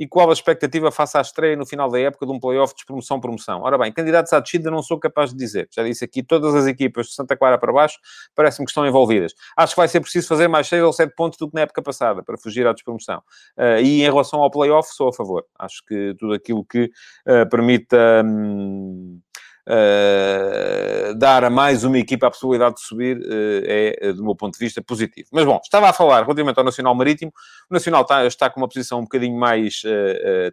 e 0.00 0.08
qual 0.08 0.30
a 0.30 0.32
expectativa 0.32 0.90
face 0.90 1.18
à 1.18 1.20
estreia 1.20 1.54
no 1.54 1.66
final 1.66 1.90
da 1.90 2.00
época 2.00 2.24
de 2.24 2.32
um 2.32 2.40
playoff 2.40 2.74
de 2.74 2.86
promoção-promoção? 2.86 3.60
Ora 3.60 3.76
bem, 3.76 3.92
candidatos 3.92 4.32
à 4.32 4.40
descida 4.40 4.70
não 4.70 4.82
sou 4.82 4.98
capaz 4.98 5.28
de 5.28 5.36
dizer. 5.36 5.68
Já 5.70 5.84
disse 5.84 6.02
aqui, 6.02 6.22
todas 6.22 6.54
as 6.54 6.66
equipas 6.66 7.08
de 7.08 7.12
Santa 7.12 7.36
Clara 7.36 7.58
para 7.58 7.70
baixo 7.70 7.98
parece-me 8.34 8.64
que 8.64 8.70
estão 8.70 8.86
envolvidas. 8.86 9.34
Acho 9.54 9.74
que 9.74 9.80
vai 9.80 9.88
ser 9.88 10.00
preciso 10.00 10.26
fazer 10.26 10.48
mais 10.48 10.66
6 10.68 10.82
ou 10.84 10.92
7 10.94 11.14
pontos 11.14 11.38
do 11.38 11.50
que 11.50 11.54
na 11.54 11.60
época 11.60 11.82
passada 11.82 12.22
para 12.22 12.38
fugir 12.38 12.66
à 12.66 12.72
despromoção. 12.72 13.18
Uh, 13.58 13.82
e 13.82 14.00
em 14.00 14.04
relação 14.04 14.40
ao 14.40 14.50
playoff, 14.50 14.88
sou 14.94 15.10
a 15.10 15.12
favor. 15.12 15.44
Acho 15.58 15.84
que 15.84 16.14
tudo 16.18 16.32
aquilo 16.32 16.64
que 16.64 16.84
uh, 17.26 17.46
permita... 17.50 18.22
Hum, 18.24 19.20
uh, 19.68 21.14
dar 21.16 21.44
a 21.44 21.50
mais 21.50 21.84
uma 21.84 21.98
equipa 21.98 22.26
a 22.26 22.30
possibilidade 22.30 22.76
de 22.76 22.82
subir 22.82 23.18
uh, 23.18 23.62
é, 23.64 24.12
do 24.12 24.24
meu 24.24 24.34
ponto 24.34 24.54
de 24.54 24.64
vista, 24.64 24.82
positivo. 24.82 25.28
Mas 25.32 25.44
bom, 25.44 25.60
estava 25.62 25.88
a 25.88 25.92
falar 25.92 26.22
relativamente 26.22 26.58
ao 26.58 26.64
Nacional 26.64 26.94
Marítimo. 26.94 27.32
O 27.70 27.74
Nacional 27.74 28.02
está, 28.02 28.26
está 28.26 28.50
com 28.50 28.60
uma 28.60 28.68
posição 28.68 28.98
um 28.98 29.04
bocadinho 29.04 29.38
mais 29.38 29.82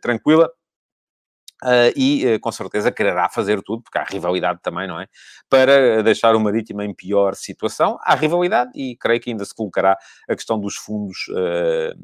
tranquila. 0.02 0.50
Uh, 1.64 1.90
e 1.96 2.36
uh, 2.36 2.40
com 2.40 2.52
certeza 2.52 2.92
quererá 2.92 3.28
fazer 3.30 3.64
tudo, 3.64 3.82
porque 3.82 3.98
há 3.98 4.04
rivalidade 4.04 4.60
também, 4.62 4.88
não 4.88 5.02
é? 5.02 5.08
Para 5.50 6.04
deixar 6.04 6.36
o 6.36 6.40
Marítimo 6.40 6.84
em 6.84 6.94
pior 6.94 7.36
situação. 7.36 7.98
Há 8.04 8.14
rivalidade 8.14 8.72
e 8.76 8.96
creio 8.96 9.20
que 9.20 9.32
ainda 9.32 9.44
se 9.44 9.56
colocará 9.56 9.98
a 10.30 10.36
questão 10.36 10.60
dos 10.60 10.76
fundos 10.76 11.28
uh, 11.30 11.98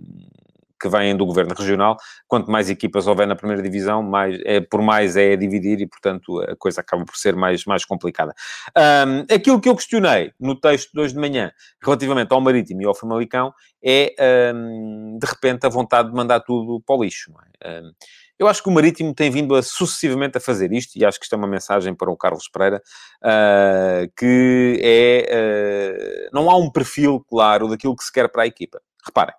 que 0.79 0.89
vêm 0.89 1.15
do 1.15 1.25
governo 1.25 1.53
regional. 1.53 1.97
Quanto 2.27 2.51
mais 2.51 2.69
equipas 2.69 3.07
houver 3.07 3.25
na 3.25 3.35
primeira 3.35 3.61
divisão, 3.61 4.03
mais, 4.03 4.39
é, 4.45 4.59
por 4.59 4.81
mais 4.81 5.15
é 5.15 5.35
dividir 5.35 5.79
e, 5.81 5.87
portanto, 5.87 6.41
a 6.41 6.55
coisa 6.55 6.81
acaba 6.81 7.05
por 7.05 7.15
ser 7.15 7.35
mais, 7.35 7.65
mais 7.65 7.85
complicada. 7.85 8.33
Um, 8.77 9.33
aquilo 9.33 9.61
que 9.61 9.69
eu 9.69 9.75
questionei 9.75 10.33
no 10.39 10.59
texto 10.59 10.91
de 10.93 10.99
hoje 10.99 11.13
de 11.13 11.19
manhã, 11.19 11.51
relativamente 11.81 12.31
ao 12.33 12.41
Marítimo 12.41 12.81
e 12.81 12.85
ao 12.85 12.93
Famalicão, 12.95 13.53
é, 13.83 14.15
um, 14.53 15.17
de 15.21 15.27
repente, 15.27 15.65
a 15.65 15.69
vontade 15.69 16.09
de 16.09 16.15
mandar 16.15 16.41
tudo 16.41 16.81
para 16.85 16.95
o 16.95 17.03
lixo. 17.03 17.31
É? 17.61 17.79
Um, 17.79 17.91
eu 18.39 18.47
acho 18.47 18.63
que 18.63 18.67
o 18.67 18.71
Marítimo 18.71 19.13
tem 19.13 19.29
vindo 19.29 19.55
a, 19.55 19.61
sucessivamente 19.61 20.37
a 20.37 20.41
fazer 20.41 20.73
isto, 20.73 20.97
e 20.97 21.05
acho 21.05 21.19
que 21.19 21.25
isto 21.25 21.33
é 21.33 21.37
uma 21.37 21.47
mensagem 21.47 21.95
para 21.95 22.11
o 22.11 22.17
Carlos 22.17 22.49
Pereira, 22.49 22.81
uh, 23.23 24.11
que 24.17 24.79
é... 24.83 26.27
Uh, 26.29 26.29
não 26.33 26.49
há 26.49 26.57
um 26.57 26.69
perfil 26.69 27.23
claro 27.29 27.69
daquilo 27.69 27.95
que 27.95 28.03
se 28.03 28.11
quer 28.11 28.27
para 28.27 28.43
a 28.43 28.47
equipa. 28.47 28.81
Reparem, 29.05 29.35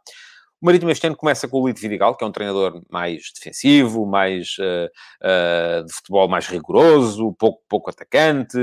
o 0.64 0.66
Marítimo 0.66 0.90
este 0.90 1.06
ano 1.06 1.14
começa 1.14 1.46
com 1.46 1.60
o 1.60 1.68
Lito 1.68 1.78
Vidigal, 1.78 2.16
que 2.16 2.24
é 2.24 2.26
um 2.26 2.32
treinador 2.32 2.82
mais 2.90 3.30
defensivo, 3.34 4.06
mais 4.06 4.56
uh, 4.58 4.88
uh, 5.22 5.84
de 5.84 5.92
futebol 5.92 6.26
mais 6.26 6.46
rigoroso, 6.46 7.34
pouco, 7.34 7.62
pouco 7.68 7.90
atacante, 7.90 8.56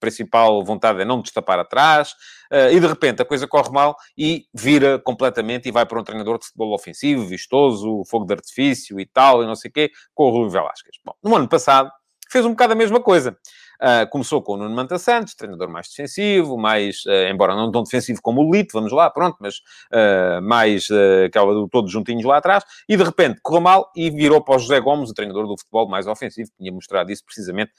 principal 0.00 0.64
vontade 0.64 1.02
é 1.02 1.04
não 1.04 1.20
destapar 1.20 1.58
atrás, 1.58 2.12
uh, 2.50 2.72
e 2.72 2.80
de 2.80 2.86
repente 2.86 3.20
a 3.20 3.26
coisa 3.26 3.46
corre 3.46 3.70
mal 3.70 3.94
e 4.16 4.46
vira 4.54 4.98
completamente 4.98 5.68
e 5.68 5.70
vai 5.70 5.84
para 5.84 6.00
um 6.00 6.02
treinador 6.02 6.38
de 6.38 6.46
futebol 6.46 6.74
ofensivo, 6.74 7.26
vistoso, 7.26 8.04
fogo 8.06 8.24
de 8.24 8.32
artifício 8.32 8.98
e 8.98 9.04
tal, 9.04 9.42
e 9.42 9.46
não 9.46 9.54
sei 9.54 9.68
o 9.68 9.72
quê, 9.72 9.90
com 10.14 10.24
o 10.24 10.30
Rui 10.30 10.48
Velasquez. 10.48 10.96
Bom, 11.04 11.12
no 11.22 11.36
ano 11.36 11.46
passado 11.46 11.90
fez 12.30 12.46
um 12.46 12.50
bocado 12.50 12.72
a 12.72 12.76
mesma 12.76 13.02
coisa. 13.02 13.36
Uh, 13.80 14.10
começou 14.10 14.42
com 14.42 14.54
o 14.54 14.56
Nuno 14.56 14.74
Manta 14.74 14.98
Santos, 14.98 15.36
treinador 15.36 15.68
mais 15.68 15.88
defensivo, 15.88 16.58
mais, 16.58 17.04
uh, 17.06 17.30
embora 17.30 17.54
não 17.54 17.70
tão 17.70 17.84
defensivo 17.84 18.20
como 18.20 18.42
o 18.42 18.52
Lito, 18.52 18.72
vamos 18.72 18.90
lá, 18.90 19.08
pronto, 19.08 19.36
mas 19.38 19.58
uh, 19.92 20.42
mais 20.42 20.88
aquela 21.24 21.54
do 21.54 21.68
todos 21.68 21.92
juntinhos 21.92 22.24
lá 22.24 22.38
atrás, 22.38 22.64
e 22.88 22.96
de 22.96 23.04
repente 23.04 23.38
correu 23.40 23.60
mal 23.60 23.92
e 23.94 24.10
virou 24.10 24.42
para 24.42 24.56
o 24.56 24.58
José 24.58 24.80
Gomes, 24.80 25.10
o 25.10 25.14
treinador 25.14 25.46
do 25.46 25.56
futebol 25.56 25.88
mais 25.88 26.08
ofensivo, 26.08 26.50
tinha 26.58 26.72
mostrado 26.72 27.12
isso 27.12 27.24
precisamente, 27.24 27.70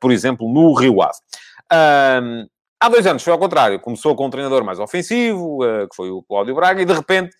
por 0.00 0.10
exemplo, 0.10 0.48
no 0.50 0.72
Rio 0.72 1.02
Ave. 1.02 1.18
Há 2.80 2.88
dois 2.88 3.06
anos 3.06 3.22
foi 3.22 3.32
ao 3.32 3.38
contrário. 3.38 3.80
Começou 3.80 4.14
com 4.14 4.26
um 4.26 4.30
treinador 4.30 4.62
mais 4.64 4.78
ofensivo, 4.78 5.58
que 5.90 5.96
foi 5.96 6.10
o 6.10 6.22
Cláudio 6.22 6.54
Braga, 6.54 6.82
e 6.82 6.84
de 6.84 6.92
repente 6.92 7.34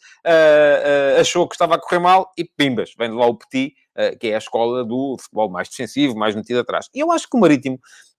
achou 1.21 1.49
que 1.49 1.55
estava 1.55 1.77
a 1.77 1.79
correr 1.79 1.99
mal 2.01 2.33
e 2.37 2.45
pimbas, 2.45 2.93
vem 2.99 3.11
de 3.11 3.17
lá 3.17 3.27
o 3.27 3.35
Petit, 3.35 3.75
que 4.21 4.29
é 4.29 4.35
a 4.35 4.39
escola 4.39 4.85
do 4.85 5.17
futebol 5.21 5.51
mais 5.51 5.69
defensivo, 5.69 6.17
mais 6.17 6.35
metido 6.35 6.61
atrás. 6.61 6.89
E 6.95 7.01
eu 7.01 7.11
acho 7.13 7.29
que 7.29 7.37
o 7.37 7.41
Marítimo, 7.41 7.79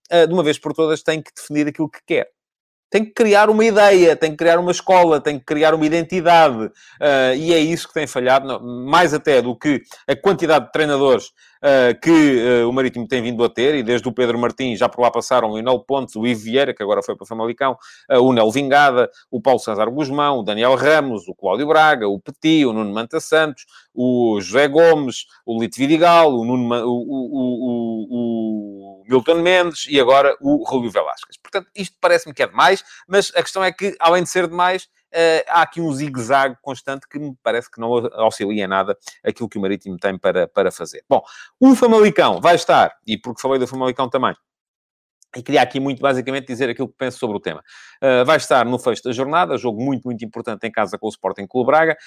de 0.10 0.34
uma 0.34 0.44
vez 0.44 0.58
por 0.58 0.74
todas, 0.74 1.02
tem 1.02 1.22
que 1.22 1.32
definir 1.36 1.68
aquilo 1.68 1.90
que 1.90 2.00
quer 2.06 2.30
tem 2.90 3.04
que 3.04 3.12
criar 3.12 3.50
uma 3.50 3.66
ideia, 3.66 4.16
tem 4.16 4.32
que 4.32 4.38
criar 4.38 4.60
uma 4.60 4.72
escola, 4.72 5.20
tem 5.20 5.40
que 5.40 5.46
criar 5.46 5.74
uma 5.74 5.86
identidade. 5.86 6.66
Uh, 6.66 7.36
e 7.36 7.54
é 7.54 7.60
isso 7.60 7.88
que 7.88 7.94
tem 7.94 8.08
falhado, 8.08 8.48
não, 8.48 8.86
mais 8.86 9.14
até 9.14 9.42
do 9.42 9.56
que 9.56 9.82
a 10.08 10.16
quantidade 10.16 10.66
de 10.66 10.72
treinadores 10.72 11.26
uh, 11.26 12.00
que 12.02 12.62
uh, 12.62 12.70
o 12.70 12.74
Marítimo 12.74 13.08
tem 13.08 13.22
vindo 13.22 13.44
a 13.44 13.50
ter, 13.50 13.76
e 13.76 13.84
desde 13.84 14.08
o 14.08 14.12
Pedro 14.12 14.38
Martins 14.40 14.80
já 14.80 14.88
por 14.88 15.02
lá 15.02 15.12
passaram 15.12 15.50
o 15.50 15.56
Lionel 15.56 15.80
Pontes, 15.80 16.16
o 16.16 16.26
Ivo 16.26 16.42
Vieira, 16.42 16.74
que 16.74 16.84
agora 16.84 17.02
foi 17.04 17.16
para 17.16 17.24
o 17.24 17.28
Famalicão, 17.28 17.78
o 18.10 18.32
Nel 18.32 18.52
Vingada, 18.52 19.10
o 19.30 19.42
Paulo 19.42 19.60
César 19.60 19.90
Guzmão, 19.90 20.40
o 20.40 20.44
Daniel 20.44 20.76
Ramos, 20.76 21.28
o 21.28 21.36
Cláudio 21.36 21.68
Braga, 21.68 22.08
o 22.08 22.20
Petit, 22.20 22.66
o 22.66 22.74
Nuno 22.74 22.94
Manta 22.94 23.20
Santos, 23.20 23.66
o 23.94 24.40
José 24.40 24.68
Gomes, 24.68 25.26
o 25.46 25.60
Lito 25.60 25.78
Vidigal, 25.78 26.34
o, 26.34 26.46
Nuno, 26.46 26.76
o, 26.86 26.92
o, 26.92 27.40
o, 28.10 28.95
o 28.95 28.95
Milton 29.08 29.42
Mendes 29.42 29.86
e 29.88 30.00
agora 30.00 30.36
o 30.42 30.64
Rúlio 30.68 30.92
Velasquez. 30.92 31.38
Portanto, 31.38 31.70
isto 31.76 31.96
parece-me 32.00 32.34
que 32.34 32.44
é 32.44 32.48
demais, 32.48 32.84
mas 33.08 33.32
a 33.36 33.42
questão 33.42 33.64
é 33.64 33.72
que, 33.72 33.96
além 34.00 34.24
de 34.24 34.30
ser 34.30 34.48
demais, 34.48 34.88
Uh, 35.16 35.40
há 35.48 35.62
aqui 35.62 35.80
um 35.80 35.94
zigue-zague 35.94 36.58
constante 36.62 37.08
que 37.08 37.18
me 37.18 37.34
parece 37.42 37.72
que 37.72 37.80
não 37.80 37.90
auxilia 38.16 38.66
em 38.66 38.68
nada 38.68 38.98
aquilo 39.24 39.48
que 39.48 39.58
o 39.58 39.62
Marítimo 39.62 39.98
tem 39.98 40.18
para, 40.18 40.46
para 40.46 40.70
fazer. 40.74 41.06
Bom, 41.08 41.24
o 41.58 41.74
Famalicão 41.74 42.42
vai 42.42 42.56
estar, 42.56 42.92
e 43.08 43.18
porque 43.18 43.40
falei 43.40 43.58
do 43.58 43.66
Famalicão 43.66 44.10
também, 44.10 44.36
e 45.36 45.44
queria 45.44 45.62
aqui 45.62 45.80
muito 45.80 46.02
basicamente 46.02 46.48
dizer 46.48 46.70
aquilo 46.70 46.88
que 46.88 46.96
penso 46.98 47.20
sobre 47.20 47.38
o 47.38 47.40
tema. 47.40 47.62
Uh, 48.02 48.26
vai 48.26 48.38
estar 48.38 48.66
no 48.66 48.80
fecho 48.80 49.04
da 49.04 49.12
jornada, 49.12 49.58
jogo 49.58 49.84
muito, 49.84 50.06
muito 50.06 50.24
importante 50.24 50.66
em 50.66 50.72
casa 50.72 50.98
com 50.98 51.08
o 51.08 51.10
Sporting 51.10 51.46
Clube 51.46 51.68
Braga. 51.68 51.98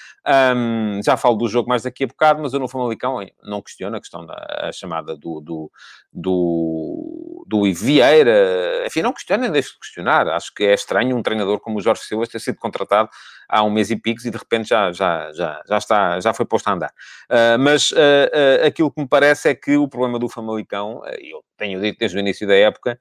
Um, 0.55 0.99
já 1.03 1.15
falo 1.15 1.35
do 1.35 1.47
jogo 1.47 1.69
mais 1.69 1.83
daqui 1.83 2.03
a 2.03 2.07
bocado, 2.07 2.41
mas 2.41 2.53
eu 2.53 2.59
no 2.59 2.67
Famalicão 2.67 3.19
não 3.43 3.61
questiono 3.61 3.95
a 3.95 3.99
questão 3.99 4.25
da 4.25 4.71
chamada 4.73 5.15
do, 5.15 5.39
do, 5.41 5.71
do, 6.11 7.45
do 7.47 7.73
Vieira. 7.73 8.83
Enfim, 8.85 9.01
não 9.01 9.13
questiono, 9.13 9.43
nem 9.43 9.51
deixo 9.51 9.73
de 9.73 9.79
questionar. 9.79 10.27
Acho 10.27 10.53
que 10.53 10.63
é 10.63 10.73
estranho 10.73 11.15
um 11.15 11.21
treinador 11.21 11.59
como 11.59 11.77
o 11.77 11.81
Jorge 11.81 12.01
Silva 12.03 12.25
ter 12.27 12.39
sido 12.39 12.57
contratado 12.57 13.09
há 13.49 13.63
um 13.63 13.71
mês 13.71 13.89
e 13.89 13.95
picos 13.95 14.23
e 14.25 14.31
de 14.31 14.37
repente 14.37 14.69
já, 14.69 14.91
já, 14.91 15.31
já, 15.33 15.61
já, 15.67 15.77
está, 15.77 16.19
já 16.19 16.33
foi 16.33 16.45
posto 16.45 16.67
a 16.67 16.73
andar. 16.73 16.93
Uh, 17.29 17.57
mas 17.59 17.91
uh, 17.91 17.95
uh, 17.95 18.67
aquilo 18.67 18.91
que 18.91 19.01
me 19.01 19.07
parece 19.07 19.49
é 19.49 19.55
que 19.55 19.75
o 19.75 19.87
problema 19.87 20.19
do 20.19 20.29
Famalicão, 20.29 21.01
eu 21.19 21.43
tenho 21.57 21.81
dito 21.81 21.97
desde 21.97 22.17
o 22.17 22.19
início 22.19 22.47
da 22.47 22.55
época, 22.55 22.99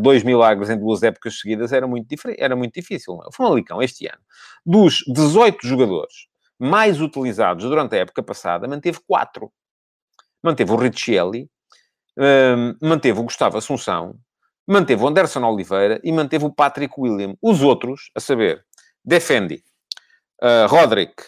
dois 0.00 0.22
milagres 0.22 0.70
em 0.70 0.78
duas 0.78 1.02
épocas 1.02 1.40
seguidas 1.40 1.72
era 1.72 1.86
muito, 1.86 2.06
era 2.38 2.54
muito 2.54 2.74
difícil. 2.74 3.14
É? 3.14 3.28
O 3.28 3.32
Famalicão, 3.32 3.82
este 3.82 4.06
ano, 4.06 4.20
dos 4.64 5.02
18 5.08 5.66
jogadores 5.66 6.28
mais 6.56 7.00
utilizados 7.00 7.64
durante 7.64 7.96
a 7.96 7.98
época 7.98 8.22
passada, 8.22 8.68
manteve 8.68 9.00
quatro. 9.08 9.50
Manteve 10.42 10.70
o 10.70 10.76
Riccielli, 10.76 11.50
manteve 12.80 13.18
o 13.18 13.24
Gustavo 13.24 13.58
Assunção, 13.58 14.14
manteve 14.70 15.02
o 15.02 15.08
Anderson 15.08 15.42
Oliveira 15.44 16.00
e 16.04 16.12
manteve 16.12 16.44
o 16.44 16.52
Patrick 16.52 16.94
William. 16.96 17.34
Os 17.42 17.60
outros, 17.60 18.10
a 18.14 18.20
saber, 18.20 18.64
Defendi, 19.04 19.62
uh, 20.42 20.66
Roderick, 20.68 21.24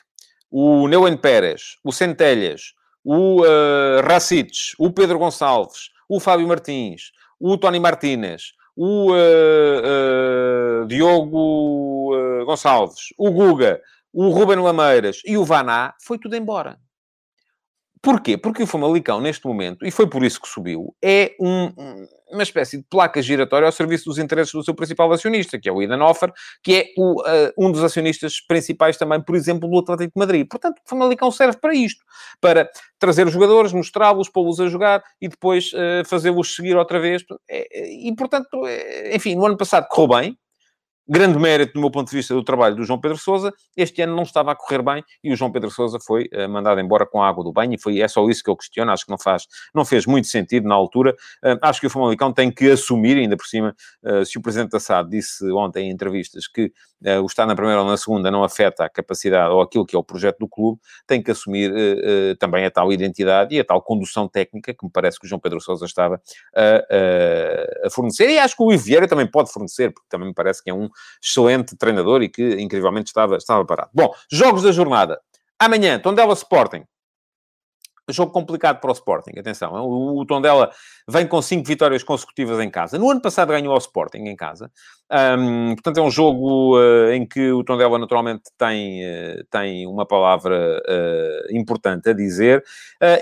o 0.50 0.87
Neuen 0.88 1.16
Pérez, 1.16 1.78
o 1.82 1.92
Centelhas, 1.92 2.74
o 3.04 3.42
uh, 3.42 4.00
Racic, 4.06 4.74
o 4.78 4.92
Pedro 4.92 5.18
Gonçalves, 5.18 5.90
o 6.08 6.20
Fábio 6.20 6.46
Martins, 6.46 7.12
o 7.40 7.56
Tony 7.56 7.80
Martínez, 7.80 8.52
o 8.76 9.12
uh, 9.12 10.82
uh, 10.82 10.87
Diogo 10.87 12.44
Gonçalves, 12.44 13.14
o 13.18 13.30
Guga, 13.30 13.80
o 14.12 14.28
Ruben 14.28 14.58
Lameiras 14.58 15.20
e 15.24 15.37
o 15.37 15.44
Vaná, 15.44 15.94
foi 16.00 16.18
tudo 16.18 16.37
embora. 16.37 16.78
Porquê? 18.02 18.36
Porque 18.36 18.64
o 18.64 18.66
Famalicão, 18.66 19.20
neste 19.20 19.46
momento, 19.46 19.86
e 19.86 19.90
foi 19.92 20.08
por 20.08 20.24
isso 20.24 20.40
que 20.40 20.48
subiu, 20.48 20.92
é 21.00 21.36
um, 21.40 21.70
uma 22.28 22.42
espécie 22.42 22.78
de 22.78 22.82
placa 22.90 23.22
giratória 23.22 23.64
ao 23.64 23.70
serviço 23.70 24.06
dos 24.06 24.18
interesses 24.18 24.52
do 24.52 24.64
seu 24.64 24.74
principal 24.74 25.12
acionista, 25.12 25.56
que 25.56 25.68
é 25.68 25.72
o 25.72 25.80
Idanoffer, 25.80 26.32
que 26.64 26.74
é 26.74 26.86
o, 26.96 27.20
uh, 27.20 27.52
um 27.56 27.70
dos 27.70 27.84
acionistas 27.84 28.40
principais 28.40 28.96
também, 28.96 29.22
por 29.22 29.36
exemplo, 29.36 29.70
do 29.70 29.78
Atlético 29.78 30.14
de 30.16 30.18
Madrid. 30.18 30.48
Portanto, 30.50 30.78
o 30.84 30.88
Famalicão 30.88 31.30
serve 31.30 31.58
para 31.58 31.76
isto, 31.76 32.02
para 32.40 32.68
trazer 32.98 33.24
os 33.24 33.32
jogadores, 33.32 33.72
mostrá-los, 33.72 34.28
pô-los 34.28 34.58
a 34.58 34.66
jogar 34.66 35.00
e 35.20 35.28
depois 35.28 35.72
uh, 35.72 36.04
fazê-los 36.04 36.56
seguir 36.56 36.76
outra 36.76 36.98
vez. 36.98 37.22
E, 37.48 38.12
portanto, 38.16 38.66
eh, 38.66 39.14
enfim, 39.14 39.36
no 39.36 39.46
ano 39.46 39.56
passado 39.56 39.86
correu 39.88 40.08
bem, 40.08 40.38
grande 41.08 41.38
mérito, 41.38 41.74
do 41.74 41.80
meu 41.80 41.90
ponto 41.90 42.10
de 42.10 42.16
vista, 42.16 42.34
do 42.34 42.42
trabalho 42.42 42.76
do 42.76 42.84
João 42.84 43.00
Pedro 43.00 43.18
Sousa. 43.18 43.52
Este 43.76 44.02
ano 44.02 44.14
não 44.14 44.22
estava 44.22 44.52
a 44.52 44.54
correr 44.54 44.82
bem 44.82 45.04
e 45.22 45.32
o 45.32 45.36
João 45.36 45.50
Pedro 45.50 45.70
Sousa 45.70 45.98
foi 46.00 46.28
uh, 46.32 46.48
mandado 46.48 46.80
embora 46.80 47.04
com 47.04 47.22
a 47.22 47.28
água 47.28 47.42
do 47.42 47.52
banho 47.52 47.74
e 47.74 47.78
foi, 47.78 48.00
é 48.00 48.08
só 48.08 48.28
isso 48.28 48.42
que 48.42 48.50
eu 48.50 48.56
questiono. 48.56 48.90
Acho 48.90 49.04
que 49.04 49.10
não, 49.10 49.18
faz, 49.18 49.46
não 49.74 49.84
fez 49.84 50.06
muito 50.06 50.28
sentido 50.28 50.68
na 50.68 50.74
altura. 50.74 51.14
Uh, 51.44 51.58
acho 51.62 51.80
que 51.80 51.86
o 51.86 51.90
Famalicão 51.90 52.32
tem 52.32 52.50
que 52.50 52.70
assumir, 52.70 53.18
ainda 53.18 53.36
por 53.36 53.46
cima, 53.46 53.74
uh, 54.04 54.24
se 54.24 54.38
o 54.38 54.42
Presidente 54.42 54.70
da 54.70 54.80
SAD 54.80 55.10
disse 55.10 55.50
ontem 55.52 55.88
em 55.88 55.92
entrevistas 55.92 56.46
que 56.46 56.72
o 57.20 57.26
estar 57.26 57.46
na 57.46 57.56
primeira 57.56 57.80
ou 57.80 57.86
na 57.88 57.96
segunda 57.96 58.30
não 58.30 58.44
afeta 58.44 58.84
a 58.84 58.88
capacidade 58.88 59.52
ou 59.52 59.60
aquilo 59.60 59.84
que 59.84 59.96
é 59.96 59.98
o 59.98 60.04
projeto 60.04 60.38
do 60.38 60.48
clube, 60.48 60.80
tem 61.04 61.20
que 61.20 61.32
assumir 61.32 61.72
também 62.38 62.64
a 62.64 62.70
tal 62.70 62.92
identidade 62.92 63.56
e 63.56 63.58
a 63.58 63.64
tal 63.64 63.82
condução 63.82 64.28
técnica 64.28 64.72
que 64.72 64.84
me 64.84 64.90
parece 64.92 65.18
que 65.18 65.26
o 65.26 65.28
João 65.28 65.40
Pedro 65.40 65.60
Sousa 65.60 65.84
estava 65.84 66.22
a, 66.54 67.86
a 67.86 67.90
fornecer. 67.90 68.30
E 68.30 68.38
acho 68.38 68.56
que 68.56 68.62
o 68.62 68.78
Vieira 68.78 69.08
também 69.08 69.26
pode 69.26 69.50
fornecer, 69.50 69.92
porque 69.92 70.06
também 70.08 70.28
me 70.28 70.34
parece 70.34 70.62
que 70.62 70.70
é 70.70 70.74
um 70.74 70.88
excelente 71.22 71.76
treinador 71.76 72.22
e 72.22 72.28
que, 72.28 72.61
incrivelmente, 72.61 73.09
estava, 73.09 73.37
estava 73.37 73.64
parado. 73.64 73.90
Bom, 73.94 74.12
jogos 74.31 74.62
da 74.62 74.72
jornada. 74.72 75.20
Amanhã, 75.59 75.98
Tondela 75.98 76.33
Sporting. 76.33 76.85
Jogo 78.11 78.33
complicado 78.33 78.81
para 78.81 78.90
o 78.90 78.92
Sporting, 78.92 79.38
atenção. 79.38 79.74
O, 79.74 80.26
Tondela 80.26 80.72
vem 81.09 81.24
com 81.24 81.40
cinco 81.40 81.68
vitórias 81.68 82.02
consecutivas 82.02 82.59
em 82.59 82.68
casa. 82.68 82.98
No 82.98 83.09
ano 83.09 83.22
passado 83.22 83.50
ganhou 83.50 83.72
ao 83.72 83.78
Sporting 83.78 84.18
em 84.18 84.35
casa. 84.35 84.72
Um, 85.38 85.74
portanto, 85.74 85.98
é 85.98 86.02
um 86.02 86.11
jogo 86.11 86.76
uh, 86.76 87.12
em 87.12 87.24
que 87.24 87.52
o 87.52 87.62
Tondela 87.62 87.96
naturalmente 88.00 88.42
tem, 88.59 89.05
uh, 89.05 89.44
tem 89.48 89.87
uma 89.87 90.05
palavra 90.05 90.83
uh, 90.85 91.57
importante 91.57 92.11
a 92.11 92.12
dizer 92.12 92.64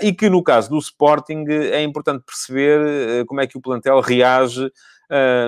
e 0.01 0.11
que, 0.11 0.29
no 0.29 0.43
caso 0.43 0.71
do 0.71 0.79
Sporting, 0.79 1.45
é 1.47 1.83
importante 1.83 2.23
perceber 2.25 3.25
como 3.27 3.39
é 3.39 3.45
que 3.45 3.57
o 3.57 3.61
plantel 3.61 3.99
reage 3.99 4.71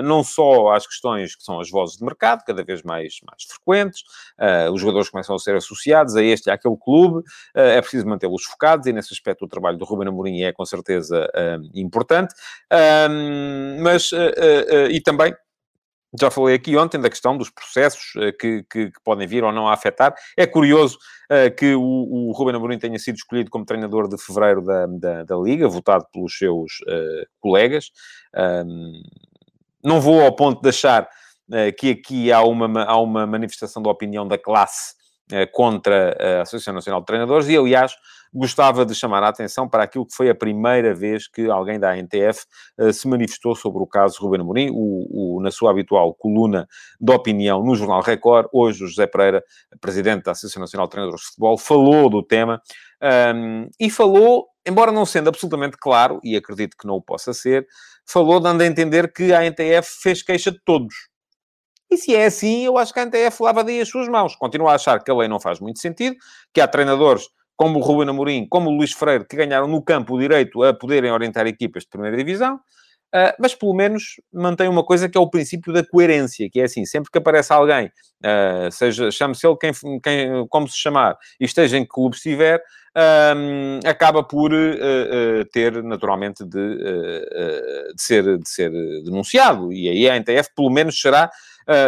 não 0.04 0.22
só 0.22 0.72
às 0.72 0.86
questões 0.86 1.34
que 1.34 1.42
são 1.42 1.60
as 1.60 1.70
vozes 1.70 1.96
de 1.96 2.04
mercado, 2.04 2.44
cada 2.44 2.62
vez 2.62 2.82
mais, 2.82 3.20
mais 3.26 3.44
frequentes, 3.44 4.02
uh, 4.38 4.70
os 4.72 4.80
jogadores 4.80 5.08
começam 5.08 5.34
a 5.34 5.38
ser 5.38 5.56
associados 5.56 6.16
a 6.16 6.22
este 6.22 6.48
e 6.48 6.50
àquele 6.50 6.76
clube, 6.76 7.18
uh, 7.18 7.60
é 7.60 7.80
preciso 7.80 8.06
mantê-los 8.06 8.44
focados 8.44 8.86
e 8.86 8.92
nesse 8.92 9.12
aspecto 9.12 9.44
o 9.44 9.48
trabalho 9.48 9.78
do 9.78 9.84
Ruben 9.84 10.08
Amorim 10.08 10.42
é 10.42 10.52
com 10.52 10.64
certeza 10.64 11.28
importante, 11.74 12.34
mas 13.80 14.10
e 14.90 15.00
também 15.00 15.34
Já 16.20 16.30
falei 16.30 16.54
aqui 16.54 16.76
ontem 16.76 17.00
da 17.00 17.10
questão 17.10 17.36
dos 17.36 17.50
processos 17.50 18.12
que, 18.38 18.64
que, 18.70 18.90
que, 18.90 19.00
podem 19.02 19.26
vir 19.26 19.42
ou 19.42 19.50
não 19.50 19.66
a 19.66 19.72
afetar. 19.72 20.14
É 20.36 20.46
curioso 20.46 20.96
uh, 21.30 21.52
que 21.56 21.74
o, 21.74 21.82
o 21.82 22.32
Ruben 22.32 22.54
Amorim 22.54 22.78
tenha 22.78 22.98
sido 22.98 23.16
escolhido 23.16 23.50
como 23.50 23.64
treinador 23.64 24.08
de 24.08 24.16
fevereiro 24.16 24.62
da, 24.62 24.86
da, 24.86 25.24
da 25.24 25.36
Liga, 25.36 25.68
votado 25.68 26.06
pelos 26.12 26.38
seus 26.38 26.80
uh, 26.82 27.26
colegas. 27.40 27.90
Não 29.84 30.00
vou 30.00 30.22
ao 30.22 30.34
ponto 30.34 30.62
de 30.62 30.68
achar 30.68 31.08
que 31.78 31.90
aqui 31.90 32.32
há 32.32 32.42
uma, 32.42 32.84
há 32.84 32.98
uma 32.98 33.26
manifestação 33.26 33.82
de 33.82 33.88
opinião 33.88 34.26
da 34.26 34.38
classe 34.38 34.94
contra 35.52 36.16
a 36.18 36.42
Associação 36.42 36.72
Nacional 36.72 37.00
de 37.00 37.06
Treinadores 37.06 37.48
e, 37.48 37.56
aliás, 37.56 37.94
gostava 38.34 38.84
de 38.84 38.94
chamar 38.94 39.22
a 39.22 39.28
atenção 39.28 39.68
para 39.68 39.84
aquilo 39.84 40.04
que 40.04 40.14
foi 40.14 40.28
a 40.28 40.34
primeira 40.34 40.92
vez 40.92 41.28
que 41.28 41.48
alguém 41.48 41.78
da 41.78 41.92
ANTF 41.92 42.44
uh, 42.78 42.92
se 42.92 43.06
manifestou 43.06 43.54
sobre 43.54 43.80
o 43.80 43.86
caso 43.86 44.20
Ruben 44.20 44.40
Amorim, 44.40 44.70
o, 44.72 45.36
o, 45.36 45.40
na 45.40 45.52
sua 45.52 45.70
habitual 45.70 46.12
coluna 46.14 46.66
de 47.00 47.12
opinião 47.12 47.62
no 47.62 47.76
Jornal 47.76 48.02
Record. 48.02 48.48
Hoje 48.52 48.82
o 48.82 48.88
José 48.88 49.06
Pereira, 49.06 49.42
presidente 49.80 50.24
da 50.24 50.32
Associação 50.32 50.60
Nacional 50.60 50.88
de 50.88 50.90
Treinadores 50.90 51.20
de 51.22 51.28
Futebol, 51.28 51.56
falou 51.56 52.10
do 52.10 52.22
tema 52.22 52.60
um, 53.04 53.68
e 53.78 53.90
falou, 53.90 54.46
embora 54.66 54.90
não 54.90 55.04
sendo 55.04 55.28
absolutamente 55.28 55.76
claro, 55.76 56.20
e 56.24 56.36
acredito 56.36 56.76
que 56.76 56.86
não 56.86 56.94
o 56.94 57.02
possa 57.02 57.34
ser, 57.34 57.66
falou 58.06 58.40
dando 58.40 58.62
a 58.62 58.66
entender 58.66 59.12
que 59.12 59.32
a 59.32 59.40
ANTF 59.40 60.02
fez 60.02 60.22
queixa 60.22 60.50
de 60.50 60.60
todos. 60.64 60.94
E 61.90 61.96
se 61.96 62.14
é 62.14 62.26
assim, 62.26 62.64
eu 62.64 62.78
acho 62.78 62.92
que 62.92 63.00
a 63.00 63.02
ANTF 63.04 63.42
lava 63.42 63.62
daí 63.62 63.80
as 63.80 63.88
suas 63.88 64.08
mãos. 64.08 64.34
Continua 64.36 64.72
a 64.72 64.74
achar 64.76 65.02
que 65.02 65.10
a 65.10 65.14
lei 65.14 65.28
não 65.28 65.38
faz 65.38 65.60
muito 65.60 65.80
sentido, 65.80 66.16
que 66.52 66.60
há 66.60 66.66
treinadores 66.66 67.28
como 67.56 67.78
o 67.78 67.82
Ruben 67.82 68.08
Amorim, 68.08 68.46
como 68.48 68.70
o 68.70 68.76
Luís 68.76 68.92
Freire, 68.92 69.26
que 69.26 69.36
ganharam 69.36 69.68
no 69.68 69.82
campo 69.82 70.14
o 70.14 70.18
direito 70.18 70.62
a 70.62 70.74
poderem 70.74 71.12
orientar 71.12 71.46
equipas 71.46 71.84
de 71.84 71.90
primeira 71.90 72.16
divisão, 72.16 72.58
Uh, 73.14 73.30
mas 73.38 73.54
pelo 73.54 73.72
menos 73.72 74.20
mantém 74.32 74.68
uma 74.68 74.82
coisa 74.82 75.08
que 75.08 75.16
é 75.16 75.20
o 75.20 75.30
princípio 75.30 75.72
da 75.72 75.86
coerência, 75.86 76.50
que 76.50 76.60
é 76.60 76.64
assim, 76.64 76.84
sempre 76.84 77.12
que 77.12 77.18
aparece 77.18 77.52
alguém, 77.52 77.86
uh, 77.86 78.72
seja, 78.72 79.08
chame-se 79.12 79.46
ele 79.46 79.56
quem, 79.56 79.72
quem, 80.00 80.48
como 80.48 80.68
se 80.68 80.76
chamar, 80.76 81.16
e 81.38 81.44
esteja 81.44 81.78
em 81.78 81.84
que 81.84 81.90
clube 81.90 82.16
estiver, 82.16 82.58
uh, 82.58 83.88
acaba 83.88 84.24
por 84.24 84.52
uh, 84.52 85.44
ter 85.52 85.80
naturalmente 85.84 86.44
de, 86.44 86.76
de, 87.94 88.02
ser, 88.02 88.36
de 88.36 88.48
ser 88.48 88.72
denunciado, 89.04 89.72
e 89.72 89.88
aí 89.88 90.10
a 90.10 90.16
NTF 90.16 90.50
pelo 90.56 90.70
menos 90.70 91.00
será, 91.00 91.30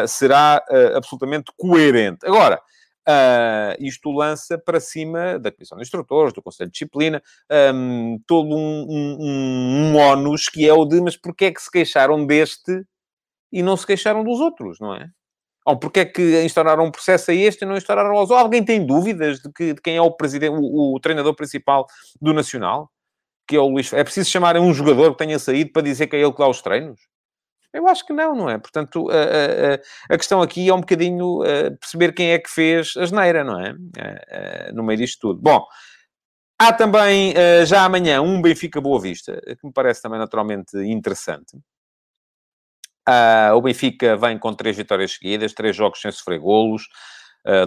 será 0.06 0.62
absolutamente 0.94 1.50
coerente. 1.56 2.24
Agora, 2.24 2.60
Uh, 3.08 3.76
isto 3.78 4.10
lança 4.10 4.58
para 4.58 4.80
cima 4.80 5.38
da 5.38 5.52
Comissão 5.52 5.78
de 5.78 5.84
Instrutores, 5.84 6.32
do 6.32 6.42
Conselho 6.42 6.68
de 6.68 6.72
Disciplina, 6.72 7.22
um, 7.72 8.18
todo 8.26 8.52
um, 8.52 8.86
um, 8.88 9.92
um 9.92 9.96
ónus 9.96 10.48
que 10.48 10.68
é 10.68 10.72
o 10.72 10.84
de, 10.84 11.00
mas 11.00 11.16
porquê 11.16 11.44
é 11.46 11.52
que 11.52 11.62
se 11.62 11.70
queixaram 11.70 12.26
deste 12.26 12.84
e 13.52 13.62
não 13.62 13.76
se 13.76 13.86
queixaram 13.86 14.24
dos 14.24 14.40
outros, 14.40 14.80
não 14.80 14.92
é? 14.92 15.08
Ou 15.64 15.76
porquê 15.76 16.00
é 16.00 16.04
que 16.04 16.44
instauraram 16.44 16.84
um 16.84 16.90
processo 16.90 17.30
a 17.30 17.34
este 17.34 17.62
e 17.62 17.66
não 17.66 17.76
instauraram 17.76 18.10
aos 18.10 18.30
outros? 18.30 18.38
Alguém 18.38 18.64
tem 18.64 18.84
dúvidas 18.84 19.40
de, 19.40 19.52
que, 19.52 19.74
de 19.74 19.80
quem 19.80 19.96
é 19.96 20.02
o, 20.02 20.12
presidente, 20.12 20.54
o, 20.56 20.94
o, 20.94 21.00
treinador 21.00 21.34
principal 21.34 21.86
do 22.20 22.32
Nacional? 22.32 22.90
Que 23.48 23.56
é 23.56 23.60
o 23.60 23.68
Luís... 23.68 23.92
É 23.92 24.04
preciso 24.04 24.30
chamar 24.30 24.56
um 24.56 24.72
jogador 24.72 25.12
que 25.12 25.18
tenha 25.18 25.38
saído 25.38 25.72
para 25.72 25.82
dizer 25.82 26.06
que 26.06 26.16
é 26.16 26.20
ele 26.20 26.32
que 26.32 26.38
dá 26.38 26.48
os 26.48 26.62
treinos? 26.62 27.00
Eu 27.72 27.86
acho 27.88 28.06
que 28.06 28.12
não, 28.12 28.34
não 28.34 28.48
é? 28.48 28.58
Portanto, 28.58 29.08
a, 29.10 29.14
a, 29.14 30.14
a 30.14 30.18
questão 30.18 30.40
aqui 30.40 30.68
é 30.68 30.74
um 30.74 30.80
bocadinho 30.80 31.40
perceber 31.78 32.12
quem 32.12 32.32
é 32.32 32.38
que 32.38 32.50
fez 32.50 32.94
a 32.96 33.04
geneira, 33.04 33.44
não 33.44 33.60
é? 33.60 33.74
No 34.72 34.82
meio 34.82 34.98
disto 34.98 35.20
tudo. 35.20 35.40
Bom, 35.40 35.66
há 36.58 36.72
também 36.72 37.34
já 37.66 37.84
amanhã 37.84 38.22
um 38.22 38.40
Benfica 38.40 38.80
Boa 38.80 39.00
Vista, 39.00 39.40
que 39.44 39.66
me 39.66 39.72
parece 39.72 40.00
também 40.00 40.18
naturalmente 40.18 40.76
interessante. 40.78 41.56
o 43.54 43.60
Benfica 43.60 44.16
vem 44.16 44.38
com 44.38 44.54
três 44.54 44.76
vitórias 44.76 45.12
seguidas, 45.12 45.52
três 45.52 45.76
jogos 45.76 46.00
sem 46.00 46.10
sofrer 46.10 46.40
golos. 46.40 46.88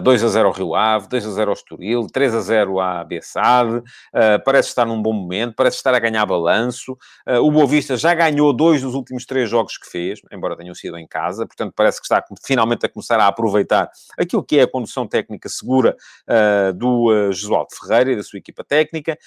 2 0.02 0.24
a 0.24 0.28
0 0.28 0.48
ao 0.48 0.54
Rio 0.54 0.74
Ave, 0.74 1.08
2 1.08 1.26
a 1.26 1.30
0 1.30 1.50
ao 1.50 1.54
Estoril, 1.54 2.06
3 2.06 2.34
a 2.34 2.40
0 2.40 2.80
à 2.80 3.04
Bessade, 3.04 3.78
uh, 3.78 4.44
parece 4.44 4.68
estar 4.68 4.84
num 4.84 5.00
bom 5.00 5.12
momento, 5.12 5.54
parece 5.54 5.76
estar 5.76 5.94
a 5.94 5.98
ganhar 5.98 6.24
balanço. 6.26 6.92
Uh, 7.26 7.38
o 7.40 7.50
Boa 7.50 7.66
Vista 7.66 7.96
já 7.96 8.14
ganhou 8.14 8.52
dois 8.52 8.82
dos 8.82 8.94
últimos 8.94 9.24
três 9.24 9.48
jogos 9.48 9.78
que 9.78 9.88
fez, 9.88 10.20
embora 10.32 10.56
tenham 10.56 10.74
sido 10.74 10.98
em 10.98 11.06
casa, 11.06 11.46
portanto 11.46 11.72
parece 11.74 12.00
que 12.00 12.04
está 12.04 12.22
finalmente 12.44 12.84
a 12.84 12.88
começar 12.88 13.18
a 13.18 13.26
aproveitar 13.26 13.90
aquilo 14.18 14.44
que 14.44 14.58
é 14.58 14.62
a 14.62 14.70
condução 14.70 15.06
técnica 15.06 15.48
segura 15.48 15.96
uh, 16.28 16.72
do 16.72 17.10
uh, 17.10 17.32
Josualdo 17.32 17.70
Ferreira 17.74 18.12
e 18.12 18.16
da 18.16 18.22
sua 18.22 18.38
equipa 18.38 18.64
técnica. 18.64 19.18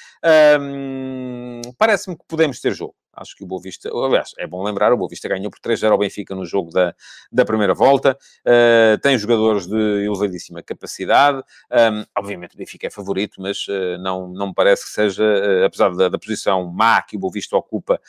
Parece-me 1.77 2.17
que 2.17 2.23
podemos 2.27 2.59
ter 2.59 2.73
jogo. 2.73 2.95
Acho 3.13 3.35
que 3.35 3.43
o 3.43 3.47
Boa 3.47 3.61
Vista, 3.61 3.89
aliás, 3.89 4.31
é 4.37 4.47
bom 4.47 4.63
lembrar, 4.63 4.91
o 4.91 4.97
Boa 4.97 5.09
Vista 5.09 5.27
ganhou 5.29 5.51
por 5.51 5.59
3-0 5.59 5.91
ao 5.91 5.97
Benfica 5.97 6.33
no 6.33 6.45
jogo 6.45 6.71
da, 6.71 6.95
da 7.31 7.45
primeira 7.45 7.73
volta, 7.73 8.17
uh, 8.45 8.97
tem 9.01 9.17
jogadores 9.17 9.67
de 9.67 10.05
elevadíssima 10.05 10.63
capacidade, 10.63 11.43
um, 11.71 12.03
obviamente 12.17 12.55
o 12.55 12.57
Benfica 12.57 12.87
é 12.87 12.89
favorito, 12.89 13.41
mas 13.41 13.67
uh, 13.67 13.97
não, 13.99 14.27
não 14.27 14.47
me 14.47 14.53
parece 14.53 14.85
que 14.85 14.91
seja, 14.91 15.23
uh, 15.23 15.65
apesar 15.65 15.95
da, 15.95 16.09
da, 16.09 16.17
posição 16.17 16.65
má 16.65 17.01
que 17.01 17.15
o 17.15 17.19
Boa 17.19 17.31
Vista 17.31 17.55
ocupa 17.55 17.99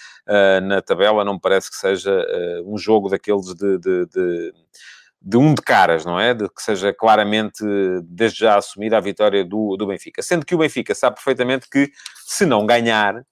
na 0.63 0.81
tabela, 0.81 1.25
não 1.25 1.35
me 1.35 1.41
parece 1.41 1.71
que 1.71 1.77
seja 1.77 2.25
um 2.65 2.79
jogo 2.79 3.09
daqueles 3.09 3.55
de, 3.55 3.79
de, 3.79 4.07
de 4.07 4.53
de 5.25 5.39
um 5.39 5.55
de 5.55 5.63
caras, 5.63 6.05
não 6.05 6.21
é? 6.21 6.35
De 6.35 6.47
que 6.51 6.63
seja 6.63 6.93
claramente, 6.93 7.65
desde 8.05 8.41
já 8.41 8.59
assumida 8.59 8.99
a 8.99 9.01
vitória 9.01 9.43
do, 9.43 9.75
do 9.77 9.87
Benfica. 9.87 10.21
Sendo 10.23 10.45
que 10.45 10.55
o 10.55 10.59
Benfica 10.59 10.95
sabe 10.95 11.17
perfeitamente 11.17 11.67
que, 11.69 11.91
se 12.27 12.45
não 12.45 12.67
ganhar, 12.67 13.25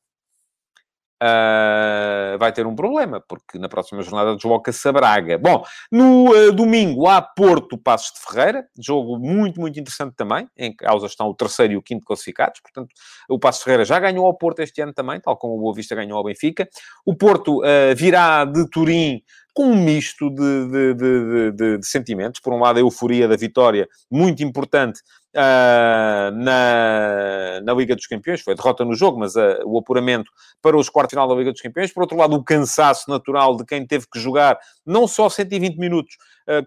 Uh, 1.22 2.36
vai 2.36 2.50
ter 2.50 2.66
um 2.66 2.74
problema, 2.74 3.22
porque 3.28 3.56
na 3.56 3.68
próxima 3.68 4.02
jornada 4.02 4.34
desloca-se 4.34 4.88
a 4.88 4.92
Braga. 4.92 5.38
Bom, 5.38 5.62
no 5.88 6.30
uh, 6.30 6.50
domingo 6.50 7.06
há 7.06 7.22
Porto 7.22 7.78
Passos 7.78 8.12
de 8.14 8.26
Ferreira, 8.26 8.66
jogo 8.76 9.20
muito, 9.20 9.60
muito 9.60 9.78
interessante 9.78 10.16
também, 10.16 10.48
em 10.58 10.74
causa 10.74 11.06
estão 11.06 11.28
o 11.28 11.34
terceiro 11.34 11.74
e 11.74 11.76
o 11.76 11.82
quinto 11.82 12.04
classificados, 12.04 12.60
portanto, 12.60 12.92
o 13.28 13.38
Passos 13.38 13.60
de 13.60 13.64
Ferreira 13.66 13.84
já 13.84 14.00
ganhou 14.00 14.26
ao 14.26 14.36
Porto 14.36 14.58
este 14.60 14.80
ano 14.80 14.92
também, 14.92 15.20
tal 15.20 15.36
como 15.36 15.54
o 15.54 15.60
Boa 15.60 15.72
Vista 15.72 15.94
ganhou 15.94 16.18
ao 16.18 16.24
Benfica. 16.24 16.68
O 17.06 17.14
Porto 17.14 17.60
uh, 17.60 17.94
virá 17.94 18.44
de 18.44 18.68
Turim 18.68 19.22
com 19.54 19.66
um 19.66 19.76
misto 19.76 20.30
de, 20.30 20.94
de, 20.94 21.52
de, 21.52 21.78
de, 21.78 21.86
sentimentos. 21.86 22.40
Por 22.40 22.52
um 22.52 22.60
lado, 22.60 22.78
a 22.78 22.80
euforia 22.80 23.28
da 23.28 23.36
vitória, 23.36 23.88
muito 24.10 24.42
importante 24.42 25.00
uh, 25.34 26.30
na, 26.34 27.60
na 27.62 27.74
Liga 27.74 27.94
dos 27.94 28.06
Campeões. 28.06 28.40
Foi 28.40 28.54
derrota 28.54 28.84
no 28.84 28.94
jogo, 28.94 29.18
mas 29.18 29.36
uh, 29.36 29.60
o 29.64 29.78
apuramento 29.78 30.30
para 30.60 30.76
os 30.76 30.88
quartos 30.88 31.12
final 31.12 31.28
da 31.28 31.34
Liga 31.34 31.52
dos 31.52 31.60
Campeões. 31.60 31.92
Por 31.92 32.02
outro 32.02 32.16
lado, 32.16 32.34
o 32.34 32.42
cansaço 32.42 33.10
natural 33.10 33.56
de 33.56 33.64
quem 33.64 33.86
teve 33.86 34.06
que 34.10 34.18
jogar 34.18 34.58
não 34.86 35.06
só 35.06 35.28
120 35.28 35.76
minutos, 35.76 36.16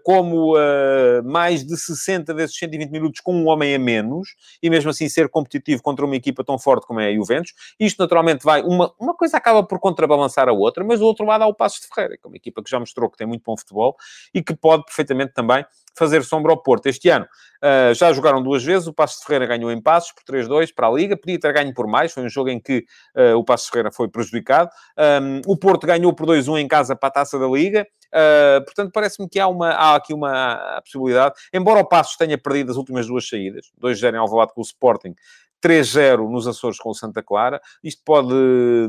como 0.02 0.54
mais 1.24 1.64
de 1.64 1.76
60 1.76 2.32
desses 2.34 2.56
120 2.56 2.90
minutos 2.90 3.20
com 3.20 3.34
um 3.34 3.48
homem 3.48 3.74
a 3.74 3.78
menos, 3.78 4.28
e 4.62 4.70
mesmo 4.70 4.90
assim 4.90 5.08
ser 5.08 5.28
competitivo 5.28 5.82
contra 5.82 6.04
uma 6.04 6.16
equipa 6.16 6.44
tão 6.44 6.58
forte 6.58 6.86
como 6.86 7.00
é 7.00 7.08
a 7.08 7.14
Juventus. 7.14 7.52
Isto, 7.78 8.00
naturalmente, 8.00 8.44
vai... 8.44 8.62
Uma, 8.62 8.92
uma 8.98 9.14
coisa 9.14 9.36
acaba 9.36 9.62
por 9.62 9.78
contrabalançar 9.78 10.48
a 10.48 10.52
outra, 10.52 10.84
mas 10.84 11.00
do 11.00 11.06
outro 11.06 11.24
lado 11.24 11.42
há 11.42 11.46
o 11.46 11.54
Passos 11.54 11.80
de 11.80 11.88
Ferreira, 11.88 12.16
que 12.16 12.26
é 12.26 12.28
uma 12.28 12.36
equipa 12.36 12.62
que 12.62 12.70
já 12.70 12.78
mostrou 12.78 13.10
que 13.10 13.16
tem 13.16 13.26
muito 13.26 13.42
bom 13.44 13.56
futebol 13.56 13.96
e 14.34 14.42
que 14.42 14.54
pode 14.54 14.84
perfeitamente 14.84 15.32
também 15.32 15.64
fazer 15.96 16.22
sombra 16.24 16.52
ao 16.52 16.62
Porto. 16.62 16.86
Este 16.86 17.08
ano 17.08 17.24
uh, 17.24 17.94
já 17.94 18.12
jogaram 18.12 18.42
duas 18.42 18.62
vezes, 18.62 18.86
o 18.86 18.92
Passos 18.92 19.20
de 19.20 19.26
Ferreira 19.26 19.46
ganhou 19.46 19.72
em 19.72 19.80
passos 19.80 20.12
por 20.12 20.22
3-2 20.24 20.72
para 20.74 20.88
a 20.88 20.90
Liga, 20.90 21.16
podia 21.16 21.40
ter 21.40 21.52
ganho 21.52 21.72
por 21.72 21.86
mais, 21.86 22.12
foi 22.12 22.24
um 22.24 22.28
jogo 22.28 22.50
em 22.50 22.60
que 22.60 22.84
uh, 23.16 23.38
o 23.38 23.56
de 23.56 23.70
Ferreira 23.70 23.90
foi 23.90 24.08
prejudicado. 24.08 24.70
Um, 25.22 25.40
o 25.46 25.56
Porto 25.56 25.86
ganhou 25.86 26.12
por 26.12 26.26
2-1 26.26 26.60
em 26.60 26.68
casa 26.68 26.94
para 26.94 27.08
a 27.08 27.12
Taça 27.12 27.38
da 27.38 27.46
Liga, 27.46 27.86
uh, 28.14 28.64
portanto 28.64 28.90
parece-me 28.92 29.28
que 29.28 29.38
há, 29.38 29.48
uma, 29.48 29.70
há 29.70 29.96
aqui 29.96 30.14
uma 30.14 30.80
possibilidade, 30.84 31.34
embora 31.52 31.80
o 31.80 31.84
Passos 31.84 32.16
tenha 32.16 32.38
perdido 32.38 32.70
as 32.70 32.76
últimas 32.76 33.06
duas 33.06 33.28
saídas, 33.28 33.72
2-0 33.82 34.14
em 34.14 34.18
Alvalade 34.18 34.52
com 34.54 34.60
o 34.60 34.64
Sporting, 34.64 35.14
3-0 35.62 36.30
nos 36.30 36.46
Açores 36.46 36.78
com 36.78 36.90
o 36.90 36.94
Santa 36.94 37.22
Clara. 37.22 37.60
Isto 37.82 38.02
pode 38.04 38.34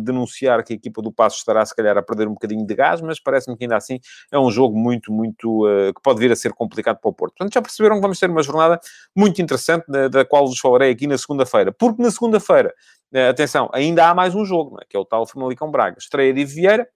denunciar 0.02 0.64
que 0.64 0.74
a 0.74 0.76
equipa 0.76 1.02
do 1.02 1.12
Passo 1.12 1.38
estará, 1.38 1.66
se 1.66 1.76
calhar, 1.76 1.98
a 1.98 2.02
perder 2.02 2.28
um 2.28 2.34
bocadinho 2.34 2.66
de 2.66 2.76
gás, 2.76 3.02
mas 3.02 3.20
parece-me 3.20 3.58
que 3.58 3.64
ainda 3.64 3.78
assim 3.78 4.00
é 4.32 4.38
um 4.38 4.52
jogo 4.52 4.78
muito, 4.78 5.12
muito... 5.12 5.66
Uh, 5.66 5.94
que 5.94 6.02
pode 6.02 6.20
vir 6.20 6.32
a 6.32 6.36
ser 6.36 6.54
complicado 6.54 7.00
para 7.00 7.10
o 7.10 7.14
Porto. 7.14 7.34
Portanto, 7.36 7.54
já 7.54 7.62
perceberam 7.62 7.96
que 7.96 8.02
vamos 8.02 8.20
ter 8.20 8.30
uma 8.30 8.44
jornada 8.44 8.80
muito 9.16 9.42
interessante, 9.42 9.86
da, 9.88 10.08
da 10.08 10.26
qual 10.26 10.48
vos 10.48 10.60
falarei 10.60 10.92
aqui 10.92 11.08
na 11.08 11.18
segunda-feira. 11.18 11.72
Porque 11.72 12.02
na 12.02 12.12
segunda-feira, 12.12 12.74
uh, 13.14 13.30
atenção, 13.30 13.70
ainda 13.74 14.08
há 14.08 14.14
mais 14.14 14.36
um 14.36 14.46
jogo, 14.46 14.78
é? 14.82 14.86
que 14.88 14.96
é 14.96 15.00
o 15.00 15.06
tal 15.06 15.26
Famalicão 15.26 15.72
Braga. 15.72 15.98
Estreia 15.98 16.34
de 16.34 16.46
Vieira, 16.46 16.88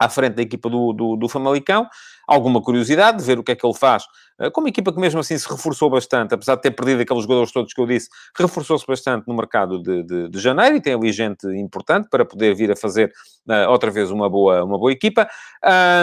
à 0.00 0.08
frente 0.08 0.34
da 0.34 0.42
equipa 0.42 0.68
do, 0.68 0.92
do, 0.92 1.16
do, 1.16 1.28
Famalicão. 1.28 1.86
Alguma 2.26 2.60
curiosidade 2.60 3.18
de 3.18 3.24
ver 3.24 3.38
o 3.38 3.42
que 3.42 3.52
é 3.52 3.56
que 3.56 3.66
ele 3.66 3.74
faz. 3.74 4.04
Eh, 4.40 4.50
como 4.50 4.68
equipa 4.68 4.92
que 4.92 5.00
mesmo 5.00 5.20
assim 5.20 5.36
se 5.36 5.48
reforçou 5.48 5.90
bastante, 5.90 6.34
apesar 6.34 6.54
de 6.56 6.62
ter 6.62 6.70
perdido 6.70 7.02
aqueles 7.02 7.22
jogadores 7.22 7.50
todos 7.52 7.72
que 7.72 7.80
eu 7.80 7.86
disse, 7.86 8.08
reforçou-se 8.36 8.86
bastante 8.86 9.26
no 9.26 9.34
mercado 9.34 9.82
de, 9.82 10.02
de, 10.04 10.28
de, 10.28 10.38
janeiro 10.38 10.76
e 10.76 10.80
tem 10.80 10.94
ali 10.94 11.10
gente 11.10 11.46
importante 11.56 12.08
para 12.10 12.24
poder 12.24 12.54
vir 12.54 12.70
a 12.70 12.76
fazer 12.76 13.10
uh, 13.48 13.70
outra 13.70 13.90
vez 13.90 14.10
uma 14.10 14.28
boa, 14.28 14.62
uma 14.64 14.78
boa 14.78 14.92
equipa. 14.92 15.28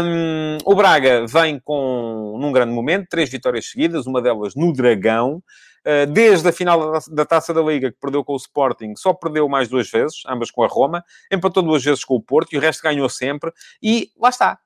Um, 0.04 0.58
o 0.66 0.76
Braga 0.76 1.26
vem 1.28 1.60
com, 1.64 2.38
num 2.40 2.52
grande 2.52 2.74
momento, 2.74 3.08
três 3.10 3.30
vitórias 3.30 3.70
seguidas, 3.70 4.06
uma 4.06 4.22
delas 4.22 4.56
no 4.56 4.74
Dragão. 4.74 5.42
Eh, 5.86 6.08
desde 6.08 6.50
a 6.50 6.52
final 6.52 7.00
da 7.12 7.26
Taça 7.26 7.54
da 7.54 7.62
Liga, 7.62 7.92
que 7.92 7.98
perdeu 8.00 8.24
com 8.24 8.34
o 8.34 8.38
Sporting, 8.38 8.96
só 8.96 9.14
perdeu 9.14 9.48
mais 9.48 9.70
duas 9.70 9.88
vezes, 9.90 10.24
ambas 10.28 10.50
com 10.50 10.64
a 10.64 10.68
Roma, 10.68 11.04
empatou 11.32 11.62
duas 11.62 11.84
vezes 11.84 12.04
com 12.04 12.16
o 12.16 12.22
Porto 12.22 12.54
e 12.54 12.58
o 12.58 12.62
resto 12.62 12.82
ganhou 12.82 13.08
sempre. 13.08 13.52
E 13.82 14.10
lá 14.20 14.30
está. 14.30 14.58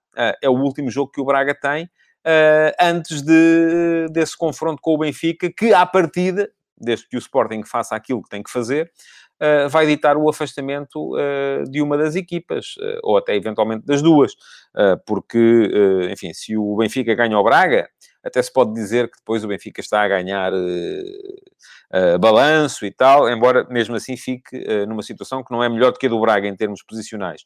é 0.42 0.50
o 0.50 0.54
último 0.54 0.90
jogo 0.90 1.12
que 1.12 1.22
o 1.22 1.26
Braga 1.26 1.54
tem 1.54 1.90
antes 2.80 3.22
de, 3.22 4.08
desse 4.12 4.38
confronto 4.38 4.82
com 4.82 4.94
o 4.94 4.98
Benfica, 4.98 5.52
que 5.52 5.74
à 5.74 5.86
partida, 5.86 6.50
desde 6.78 7.08
que 7.08 7.16
o 7.16 7.20
Sporting 7.20 7.64
faça 7.64 7.96
aquilo 7.96 8.22
que 8.24 8.30
tem 8.30 8.44
que 8.44 8.52
fazer, 8.52 8.92
Uh, 9.42 9.70
vai 9.70 9.88
ditar 9.88 10.18
o 10.18 10.28
afastamento 10.28 11.16
uh, 11.16 11.64
de 11.72 11.82
uma 11.82 11.98
das 11.98 12.14
equipas, 12.14 12.76
uh, 12.76 13.00
ou 13.02 13.16
até 13.16 13.34
eventualmente 13.38 13.86
das 13.86 14.02
duas, 14.02 14.36
porque, 15.06 15.72
enfim, 16.12 16.34
se 16.34 16.58
o 16.58 16.76
Benfica 16.76 17.16
ganha 17.16 17.40
o 17.40 17.44
Braga, 17.44 17.90
até 18.24 18.42
se 18.42 18.52
pode 18.52 18.74
dizer 18.74 19.10
que 19.10 19.18
depois 19.18 19.44
o 19.44 19.48
Benfica 19.48 19.82
está 19.82 20.02
a 20.02 20.08
ganhar 20.08 20.52
balanço 22.20 22.86
e 22.86 22.92
tal, 22.92 23.30
embora 23.30 23.66
mesmo 23.70 23.96
assim 23.96 24.16
fique 24.16 24.64
numa 24.88 25.02
situação 25.02 25.44
que 25.44 25.52
não 25.52 25.64
é 25.64 25.70
melhor 25.70 25.92
do 25.92 26.00
que 26.00 26.06
a 26.06 26.10
do 26.10 26.20
Braga 26.20 26.48
em 26.48 26.56
termos 26.56 26.84
posicionais. 26.84 27.44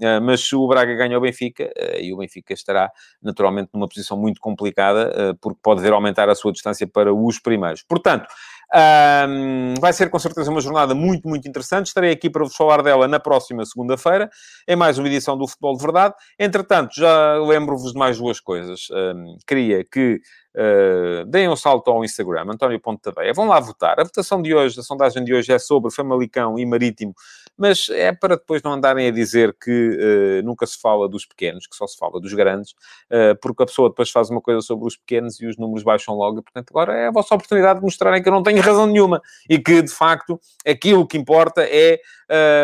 Uh, 0.00 0.20
mas 0.20 0.40
se 0.40 0.56
o 0.56 0.66
Braga 0.66 0.94
ganha 0.94 1.16
o 1.16 1.20
Benfica, 1.20 1.64
uh, 1.64 2.00
e 2.00 2.12
o 2.12 2.16
Benfica 2.16 2.52
estará 2.52 2.90
naturalmente 3.22 3.70
numa 3.72 3.88
posição 3.88 4.16
muito 4.16 4.40
complicada, 4.40 5.30
uh, 5.30 5.34
porque 5.40 5.58
pode 5.62 5.80
ver 5.80 5.92
aumentar 5.92 6.28
a 6.28 6.34
sua 6.34 6.52
distância 6.52 6.86
para 6.86 7.14
os 7.14 7.38
primeiros. 7.38 7.82
Portanto, 7.82 8.26
um, 8.74 9.74
vai 9.80 9.92
ser 9.92 10.10
com 10.10 10.18
certeza 10.18 10.50
uma 10.50 10.60
jornada 10.60 10.94
muito, 10.94 11.28
muito 11.28 11.48
interessante. 11.48 11.86
Estarei 11.86 12.10
aqui 12.10 12.28
para 12.28 12.42
vos 12.42 12.56
falar 12.56 12.82
dela 12.82 13.06
na 13.06 13.20
próxima 13.20 13.64
segunda-feira, 13.64 14.28
em 14.66 14.74
mais 14.74 14.98
uma 14.98 15.06
edição 15.06 15.38
do 15.38 15.46
Futebol 15.46 15.76
de 15.76 15.82
Verdade. 15.82 16.14
Entretanto, 16.38 16.94
já 16.96 17.38
lembro-vos 17.38 17.92
de 17.92 17.98
mais 17.98 18.18
duas 18.18 18.40
coisas. 18.40 18.88
Um, 18.90 19.36
queria 19.46 19.84
que 19.84 20.20
Uh, 20.56 21.26
deem 21.26 21.48
um 21.48 21.56
salto 21.56 21.90
ao 21.90 22.04
Instagram, 22.04 22.44
António 22.48 22.78
Ponte 22.78 23.02
Tadeia. 23.02 23.34
Vão 23.34 23.48
lá 23.48 23.58
votar. 23.58 23.98
A 23.98 24.04
votação 24.04 24.40
de 24.40 24.54
hoje, 24.54 24.78
a 24.78 24.84
sondagem 24.84 25.24
de 25.24 25.34
hoje 25.34 25.52
é 25.52 25.58
sobre 25.58 25.90
Famalicão 25.90 26.56
e 26.56 26.64
Marítimo, 26.64 27.12
mas 27.56 27.88
é 27.90 28.12
para 28.12 28.36
depois 28.36 28.62
não 28.62 28.72
andarem 28.72 29.06
a 29.06 29.10
dizer 29.10 29.54
que 29.62 29.70
uh, 29.70 30.46
nunca 30.46 30.66
se 30.66 30.80
fala 30.80 31.08
dos 31.08 31.24
pequenos, 31.26 31.66
que 31.66 31.76
só 31.76 31.86
se 31.86 31.96
fala 31.96 32.20
dos 32.20 32.32
grandes, 32.34 32.72
uh, 32.72 33.38
porque 33.40 33.62
a 33.62 33.66
pessoa 33.66 33.88
depois 33.88 34.10
faz 34.10 34.30
uma 34.30 34.40
coisa 34.40 34.60
sobre 34.60 34.86
os 34.86 34.96
pequenos 34.96 35.40
e 35.40 35.46
os 35.46 35.56
números 35.56 35.82
baixam 35.82 36.14
logo. 36.14 36.40
E, 36.40 36.42
portanto, 36.42 36.70
agora 36.70 36.94
é 36.94 37.06
a 37.08 37.12
vossa 37.12 37.34
oportunidade 37.34 37.78
de 37.80 37.84
mostrarem 37.84 38.22
que 38.22 38.28
eu 38.28 38.32
não 38.32 38.42
tenho 38.42 38.60
razão 38.60 38.86
nenhuma 38.86 39.20
e 39.48 39.58
que, 39.58 39.82
de 39.82 39.92
facto, 39.92 40.40
aquilo 40.66 41.06
que 41.06 41.16
importa 41.16 41.62
é 41.64 42.00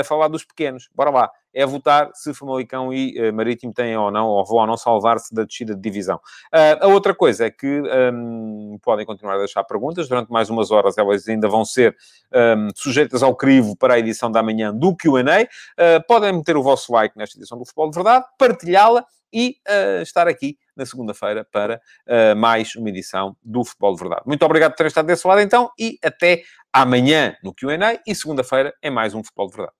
falar 0.04 0.28
dos 0.28 0.44
pequenos. 0.44 0.88
Bora 0.94 1.10
lá 1.10 1.30
é 1.52 1.66
votar 1.66 2.10
se 2.14 2.32
Famalicão 2.34 2.92
e 2.92 3.18
uh, 3.20 3.32
Marítimo 3.32 3.72
têm 3.72 3.96
ou 3.96 4.10
não, 4.10 4.28
ou 4.28 4.44
vão 4.44 4.58
ou 4.58 4.66
não 4.66 4.76
salvar-se 4.76 5.34
da 5.34 5.44
descida 5.44 5.74
de 5.74 5.80
divisão. 5.80 6.16
Uh, 6.52 6.84
a 6.84 6.86
outra 6.88 7.14
coisa 7.14 7.46
é 7.46 7.50
que 7.50 7.82
um, 8.12 8.78
podem 8.82 9.04
continuar 9.06 9.34
a 9.34 9.38
deixar 9.38 9.64
perguntas, 9.64 10.08
durante 10.08 10.30
mais 10.30 10.50
umas 10.50 10.70
horas 10.70 10.96
elas 10.98 11.28
ainda 11.28 11.48
vão 11.48 11.64
ser 11.64 11.96
um, 12.32 12.68
sujeitas 12.74 13.22
ao 13.22 13.34
crivo 13.34 13.76
para 13.76 13.94
a 13.94 13.98
edição 13.98 14.30
da 14.30 14.42
manhã 14.42 14.74
do 14.74 14.94
Q&A. 14.96 15.42
Uh, 15.42 16.06
podem 16.06 16.32
meter 16.32 16.56
o 16.56 16.62
vosso 16.62 16.92
like 16.92 17.16
nesta 17.16 17.38
edição 17.38 17.58
do 17.58 17.64
Futebol 17.64 17.90
de 17.90 17.94
Verdade, 17.96 18.24
partilhá-la 18.38 19.04
e 19.32 19.56
uh, 19.68 20.02
estar 20.02 20.28
aqui 20.28 20.58
na 20.76 20.84
segunda-feira 20.84 21.46
para 21.50 21.80
uh, 22.06 22.36
mais 22.36 22.74
uma 22.74 22.88
edição 22.88 23.36
do 23.42 23.64
Futebol 23.64 23.94
de 23.94 24.00
Verdade. 24.00 24.22
Muito 24.26 24.44
obrigado 24.44 24.72
por 24.72 24.78
terem 24.78 24.88
estado 24.88 25.06
desse 25.06 25.26
lado 25.26 25.40
então 25.40 25.70
e 25.78 25.98
até 26.02 26.42
amanhã 26.72 27.36
no 27.42 27.54
Q&A 27.54 28.00
e 28.06 28.14
segunda-feira 28.14 28.74
é 28.82 28.90
mais 28.90 29.14
um 29.14 29.22
Futebol 29.22 29.48
de 29.48 29.56
Verdade. 29.56 29.79